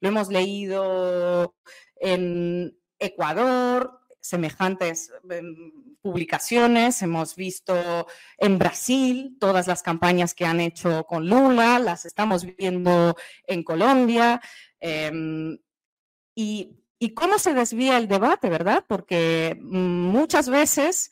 Lo 0.00 0.08
hemos 0.08 0.30
leído 0.30 1.54
en 2.00 2.76
Ecuador, 2.98 4.00
semejantes 4.24 5.12
em, 5.28 5.96
publicaciones. 6.00 7.02
Hemos 7.02 7.36
visto 7.36 8.06
en 8.38 8.58
Brasil 8.58 9.36
todas 9.38 9.66
las 9.66 9.82
campañas 9.82 10.34
que 10.34 10.46
han 10.46 10.60
hecho 10.60 11.04
con 11.04 11.28
Lula, 11.28 11.78
las 11.78 12.06
estamos 12.06 12.46
viendo 12.56 13.16
en 13.46 13.62
Colombia. 13.62 14.40
Em, 14.80 15.58
y, 16.34 16.80
cómo 17.14 17.38
se 17.38 17.52
desvía 17.52 17.98
el 17.98 18.08
debate, 18.08 18.48
¿verdad? 18.48 18.86
Porque 18.88 19.58
muchas 19.60 20.48
veces 20.48 21.10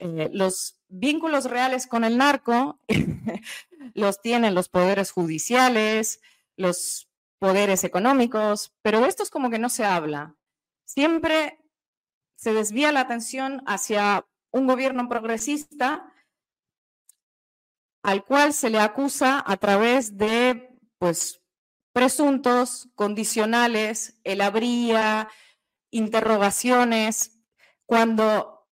eh, 0.00 0.28
los 0.32 0.80
vínculos 0.88 1.44
reales 1.44 1.86
con 1.86 2.02
el 2.02 2.18
narco 2.18 2.80
los 3.94 4.20
tienen 4.20 4.56
los 4.56 4.68
poderes 4.68 5.12
judiciales, 5.12 6.20
los 6.56 7.08
poderes 7.38 7.84
económicos, 7.84 8.72
pero 8.82 9.06
esto 9.06 9.22
es 9.22 9.30
como 9.30 9.50
que 9.50 9.60
no 9.60 9.68
se 9.68 9.84
habla. 9.84 10.34
Siempre 10.84 11.59
se 12.40 12.54
desvía 12.54 12.90
la 12.90 13.00
atención 13.00 13.62
hacia 13.66 14.26
un 14.50 14.66
gobierno 14.66 15.10
progresista 15.10 16.10
al 18.02 18.24
cual 18.24 18.54
se 18.54 18.70
le 18.70 18.80
acusa 18.80 19.44
a 19.46 19.58
través 19.58 20.16
de 20.16 20.70
pues 20.96 21.42
presuntos 21.92 22.88
condicionales, 22.94 24.18
el 24.24 24.40
habría, 24.40 25.28
interrogaciones, 25.90 27.38
cuando 27.84 28.66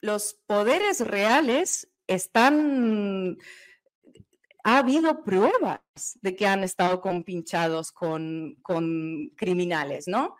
los 0.00 0.34
poderes 0.46 0.98
reales 1.06 1.92
están 2.08 3.38
ha 4.64 4.78
habido 4.78 5.22
pruebas 5.22 5.80
de 6.22 6.34
que 6.34 6.46
han 6.46 6.64
estado 6.64 7.00
compinchados 7.00 7.92
con, 7.92 8.56
con 8.62 9.28
criminales, 9.36 10.08
¿no? 10.08 10.36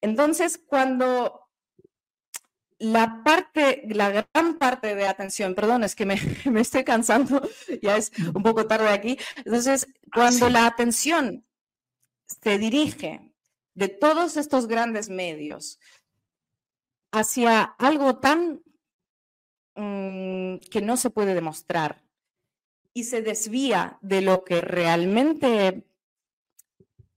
Entonces, 0.00 0.56
cuando 0.64 1.47
la 2.78 3.22
parte, 3.24 3.82
la 3.88 4.10
gran 4.10 4.58
parte 4.58 4.94
de 4.94 5.06
atención, 5.06 5.54
perdón, 5.54 5.84
es 5.84 5.94
que 5.94 6.06
me, 6.06 6.14
estoy 6.60 6.84
cansando, 6.84 7.42
ya 7.82 7.96
es 7.96 8.12
un 8.34 8.42
poco 8.42 8.66
tarde 8.66 8.88
aquí. 8.88 9.18
Entonces, 9.36 9.88
cuando 10.12 10.48
la 10.48 10.66
atención 10.66 11.44
se 12.26 12.58
dirige 12.58 13.32
de 13.74 13.88
todos 13.88 14.36
estos 14.36 14.66
grandes 14.66 15.08
medios 15.08 15.78
hacia 17.12 17.62
algo 17.62 18.18
tan 18.18 18.62
mm, 19.76 20.58
que 20.70 20.80
no 20.82 20.96
se 20.96 21.10
puede 21.10 21.34
demostrar 21.34 22.02
y 22.92 23.04
se 23.04 23.22
desvía 23.22 23.98
de 24.02 24.20
lo 24.20 24.44
que 24.44 24.60
realmente 24.60 25.86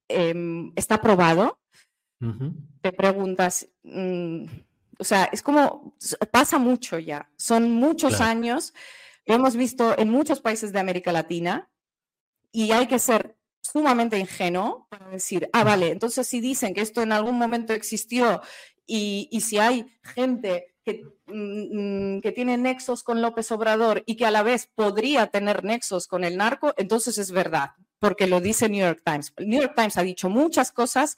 em, 0.07 0.71
está 0.75 1.01
probado, 1.01 1.59
te 2.81 2.93
preguntas, 2.93 3.67
mm, 3.81 4.45
o 5.01 5.03
sea, 5.03 5.27
es 5.31 5.41
como, 5.41 5.95
pasa 6.29 6.59
mucho 6.59 6.99
ya, 6.99 7.27
son 7.35 7.71
muchos 7.71 8.21
años, 8.21 8.71
lo 9.25 9.33
hemos 9.33 9.55
visto 9.55 9.97
en 9.97 10.11
muchos 10.11 10.41
países 10.41 10.71
de 10.71 10.79
América 10.79 11.11
Latina 11.11 11.71
y 12.51 12.71
hay 12.71 12.85
que 12.85 12.99
ser 12.99 13.35
sumamente 13.61 14.19
ingenuo 14.19 14.85
para 14.91 15.09
decir, 15.09 15.49
ah, 15.53 15.63
vale, 15.63 15.89
entonces 15.89 16.27
si 16.27 16.39
dicen 16.39 16.75
que 16.75 16.81
esto 16.81 17.01
en 17.01 17.13
algún 17.13 17.35
momento 17.39 17.73
existió 17.73 18.43
y, 18.85 19.27
y 19.31 19.41
si 19.41 19.57
hay 19.57 19.91
gente 20.03 20.75
que, 20.85 21.03
mm, 21.25 22.17
mm, 22.17 22.21
que, 22.21 22.31
tiene 22.31 22.57
nexos 22.57 23.01
con 23.01 23.23
López 23.23 23.51
Obrador 23.51 24.03
y 24.05 24.17
que 24.17 24.27
a 24.27 24.31
la 24.31 24.43
vez 24.43 24.69
podría 24.75 25.27
tener 25.27 25.63
nexos 25.63 26.05
con 26.05 26.23
el 26.23 26.37
narco, 26.37 26.75
entonces 26.77 27.17
es 27.17 27.31
verdad, 27.31 27.71
porque 27.97 28.27
lo 28.27 28.39
dice 28.39 28.69
New 28.69 28.85
York 28.85 29.01
Times. 29.03 29.33
El 29.37 29.49
New 29.49 29.61
York 29.61 29.73
Times 29.75 29.97
ha 29.97 30.03
dicho 30.03 30.29
muchas 30.29 30.71
cosas 30.71 31.17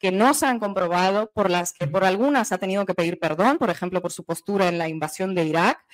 que 0.00 0.10
no 0.10 0.32
se 0.34 0.46
han 0.46 0.58
comprobado, 0.58 1.30
por 1.30 1.50
las 1.50 1.72
que 1.72 1.86
por 1.86 2.04
algunas 2.04 2.52
ha 2.52 2.58
tenido 2.58 2.86
que 2.86 2.94
pedir 2.94 3.20
perdón, 3.20 3.58
por 3.58 3.70
ejemplo, 3.70 4.00
por 4.00 4.12
su 4.12 4.24
postura 4.24 4.68
en 4.68 4.78
la 4.78 4.88
invasión 4.88 5.34
de 5.34 5.44
Irak, 5.44 5.84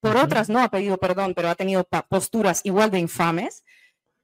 por 0.00 0.16
otras 0.16 0.48
no 0.48 0.60
ha 0.60 0.68
pedido 0.68 0.98
perdón, 0.98 1.32
pero 1.34 1.48
ha 1.48 1.54
tenido 1.54 1.84
posturas 2.08 2.60
igual 2.64 2.90
de 2.90 2.98
infames. 2.98 3.64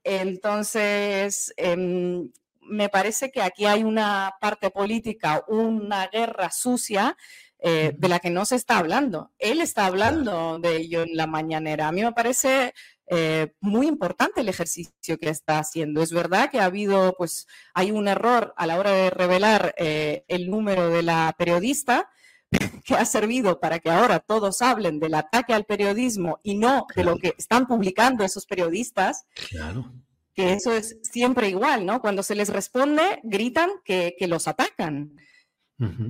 Entonces, 0.03 1.53
em, 1.55 2.29
me 2.61 2.89
parece 2.89 3.31
que 3.31 3.41
aquí 3.41 3.65
hay 3.65 3.83
una 3.83 4.35
parte 4.39 4.69
política, 4.69 5.43
una 5.47 6.07
guerra 6.07 6.51
sucia 6.51 7.17
eh, 7.65 7.95
de 7.97 8.09
la 8.09 8.19
que 8.19 8.29
no 8.29 8.43
se 8.43 8.57
está 8.57 8.77
hablando. 8.77 9.31
Él 9.39 9.61
está 9.61 9.85
hablando 9.85 10.59
de 10.59 10.75
ello 10.75 11.03
en 11.03 11.15
la 11.15 11.27
mañanera. 11.27 11.87
A 11.87 11.93
mí 11.93 12.03
me 12.03 12.11
parece 12.11 12.73
eh, 13.07 13.53
muy 13.61 13.87
importante 13.87 14.41
el 14.41 14.49
ejercicio 14.49 15.17
que 15.17 15.29
está 15.29 15.59
haciendo. 15.59 16.01
Es 16.01 16.11
verdad 16.11 16.51
que 16.51 16.59
ha 16.59 16.65
habido, 16.65 17.15
pues, 17.17 17.47
hay 17.73 17.91
un 17.91 18.09
error 18.09 18.53
a 18.57 18.67
la 18.67 18.77
hora 18.77 18.91
de 18.91 19.09
revelar 19.09 19.73
eh, 19.77 20.25
el 20.27 20.49
número 20.49 20.89
de 20.89 21.03
la 21.03 21.33
periodista 21.37 22.09
que 22.83 22.95
ha 22.95 23.05
servido 23.05 23.61
para 23.61 23.79
que 23.79 23.89
ahora 23.89 24.19
todos 24.19 24.61
hablen 24.61 24.99
del 24.99 25.13
ataque 25.13 25.53
al 25.53 25.63
periodismo 25.63 26.41
y 26.43 26.55
no 26.55 26.85
de 26.93 27.05
lo 27.05 27.17
que 27.17 27.33
están 27.37 27.65
publicando 27.65 28.25
esos 28.25 28.45
periodistas. 28.45 29.25
Claro. 29.49 29.89
Que 30.35 30.51
eso 30.51 30.73
es 30.73 30.97
siempre 31.01 31.47
igual, 31.47 31.85
¿no? 31.85 32.01
Cuando 32.01 32.23
se 32.23 32.35
les 32.35 32.49
responde, 32.49 33.21
gritan 33.23 33.69
que, 33.85 34.15
que 34.19 34.27
los 34.27 34.49
atacan. 34.49 35.13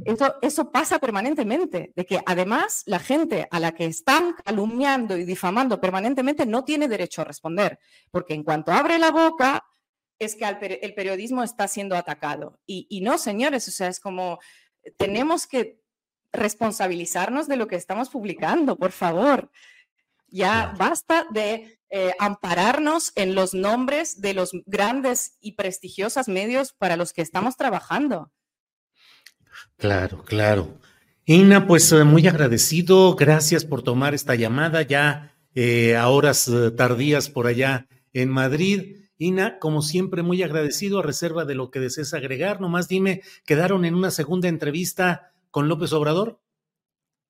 Eso, 0.05 0.35
eso 0.41 0.71
pasa 0.71 0.99
permanentemente, 0.99 1.91
de 1.95 2.05
que 2.05 2.19
además 2.25 2.83
la 2.85 2.99
gente 2.99 3.47
a 3.51 3.59
la 3.59 3.73
que 3.73 3.85
están 3.85 4.33
calumniando 4.43 5.17
y 5.17 5.25
difamando 5.25 5.79
permanentemente 5.79 6.45
no 6.45 6.63
tiene 6.63 6.87
derecho 6.87 7.21
a 7.21 7.25
responder, 7.25 7.79
porque 8.11 8.33
en 8.33 8.43
cuanto 8.43 8.71
abre 8.71 8.99
la 8.99 9.11
boca 9.11 9.63
es 10.19 10.35
que 10.35 10.45
el 10.81 10.93
periodismo 10.93 11.43
está 11.43 11.67
siendo 11.67 11.95
atacado. 11.95 12.59
Y, 12.65 12.87
y 12.89 13.01
no, 13.01 13.17
señores, 13.17 13.67
o 13.67 13.71
sea, 13.71 13.87
es 13.87 13.99
como 13.99 14.39
tenemos 14.97 15.47
que 15.47 15.81
responsabilizarnos 16.31 17.47
de 17.47 17.57
lo 17.57 17.67
que 17.67 17.75
estamos 17.75 18.09
publicando, 18.09 18.77
por 18.77 18.91
favor. 18.91 19.51
Ya 20.27 20.73
basta 20.77 21.27
de 21.29 21.79
eh, 21.89 22.11
ampararnos 22.17 23.11
en 23.15 23.35
los 23.35 23.53
nombres 23.53 24.19
de 24.19 24.33
los 24.33 24.51
grandes 24.65 25.37
y 25.39 25.51
prestigiosos 25.51 26.27
medios 26.27 26.73
para 26.73 26.97
los 26.97 27.13
que 27.13 27.21
estamos 27.21 27.55
trabajando. 27.55 28.31
Claro, 29.83 30.23
claro. 30.23 30.79
Ina, 31.25 31.67
pues 31.67 31.91
eh, 31.91 32.05
muy 32.05 32.25
agradecido. 32.25 33.15
Gracias 33.15 33.65
por 33.65 33.81
tomar 33.81 34.13
esta 34.13 34.33
llamada 34.33 34.81
ya 34.81 35.35
eh, 35.55 35.97
a 35.97 36.07
horas 36.07 36.47
eh, 36.47 36.71
tardías 36.71 37.29
por 37.29 37.47
allá 37.47 37.85
en 38.13 38.29
Madrid. 38.29 39.09
Ina, 39.17 39.59
como 39.59 39.81
siempre, 39.81 40.23
muy 40.23 40.41
agradecido 40.41 40.99
a 40.99 41.03
reserva 41.03 41.43
de 41.43 41.55
lo 41.55 41.69
que 41.69 41.81
desees 41.81 42.13
agregar. 42.13 42.61
Nomás 42.61 42.87
dime, 42.87 43.23
¿quedaron 43.45 43.83
en 43.83 43.95
una 43.95 44.09
segunda 44.09 44.47
entrevista 44.47 45.33
con 45.51 45.67
López 45.67 45.91
Obrador? 45.91 46.39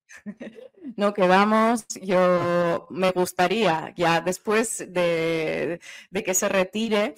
No 0.96 1.14
quedamos. 1.14 1.86
Yo 2.02 2.86
me 2.90 3.10
gustaría, 3.10 3.94
ya 3.96 4.20
después 4.20 4.84
de, 4.92 5.80
de 6.10 6.22
que 6.22 6.34
se 6.34 6.46
retire, 6.48 7.14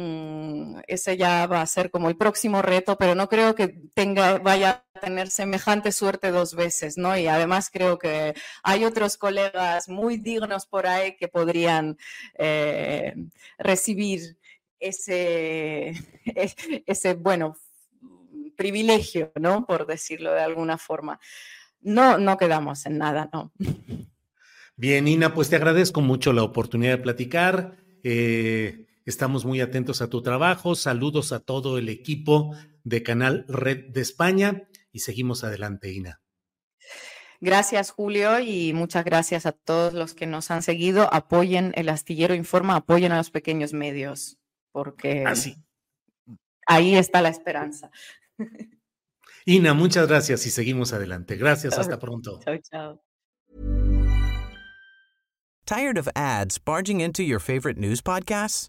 Mm, 0.00 0.78
ese 0.86 1.16
ya 1.16 1.48
va 1.48 1.60
a 1.60 1.66
ser 1.66 1.90
como 1.90 2.08
el 2.08 2.16
próximo 2.16 2.62
reto, 2.62 2.96
pero 2.96 3.16
no 3.16 3.28
creo 3.28 3.56
que 3.56 3.66
tenga, 3.94 4.38
vaya 4.38 4.84
a 4.94 5.00
tener 5.00 5.28
semejante 5.28 5.90
suerte 5.90 6.30
dos 6.30 6.54
veces, 6.54 6.96
¿no? 6.96 7.18
Y 7.18 7.26
además 7.26 7.68
creo 7.68 7.98
que 7.98 8.34
hay 8.62 8.84
otros 8.84 9.16
colegas 9.16 9.88
muy 9.88 10.16
dignos 10.16 10.66
por 10.66 10.86
ahí 10.86 11.16
que 11.16 11.26
podrían 11.26 11.98
eh, 12.38 13.12
recibir 13.58 14.38
ese, 14.78 15.94
ese, 16.86 17.14
bueno, 17.14 17.56
privilegio, 18.56 19.32
¿no? 19.34 19.66
Por 19.66 19.84
decirlo 19.84 20.32
de 20.32 20.42
alguna 20.42 20.78
forma. 20.78 21.18
No, 21.80 22.18
no 22.18 22.38
quedamos 22.38 22.86
en 22.86 22.98
nada, 22.98 23.28
no. 23.32 23.52
Bien, 24.76 25.08
Ina, 25.08 25.34
pues 25.34 25.50
te 25.50 25.56
agradezco 25.56 26.00
mucho 26.02 26.32
la 26.32 26.44
oportunidad 26.44 26.92
de 26.92 27.02
platicar. 27.02 27.76
Eh, 28.04 28.84
Estamos 29.08 29.46
muy 29.46 29.62
atentos 29.62 30.02
a 30.02 30.10
tu 30.10 30.20
trabajo. 30.20 30.74
Saludos 30.74 31.32
a 31.32 31.40
todo 31.40 31.78
el 31.78 31.88
equipo 31.88 32.54
de 32.84 33.02
Canal 33.02 33.46
Red 33.48 33.86
de 33.94 34.02
España 34.02 34.68
y 34.92 34.98
seguimos 34.98 35.44
adelante, 35.44 35.90
Ina. 35.90 36.20
Gracias, 37.40 37.90
Julio, 37.90 38.38
y 38.38 38.74
muchas 38.74 39.06
gracias 39.06 39.46
a 39.46 39.52
todos 39.52 39.94
los 39.94 40.12
que 40.12 40.26
nos 40.26 40.50
han 40.50 40.62
seguido. 40.62 41.08
Apoyen 41.10 41.72
el 41.76 41.88
Astillero 41.88 42.34
Informa, 42.34 42.76
apoyen 42.76 43.12
a 43.12 43.16
los 43.16 43.30
pequeños 43.30 43.72
medios, 43.72 44.36
porque 44.72 45.24
Así. 45.26 45.56
ahí 46.66 46.94
está 46.94 47.22
la 47.22 47.30
esperanza. 47.30 47.90
Ina, 49.46 49.72
muchas 49.72 50.06
gracias 50.06 50.44
y 50.44 50.50
seguimos 50.50 50.92
adelante. 50.92 51.36
Gracias, 51.36 51.78
hasta 51.78 51.98
pronto. 51.98 52.40
Chao, 52.44 52.58
chao. 52.58 53.02
Tired 55.64 55.96
of 55.96 56.08
ads 56.14 56.58
barging 56.58 57.00
into 57.00 57.22
your 57.22 57.40
favorite 57.40 57.78
news 57.78 58.02
podcasts? 58.02 58.68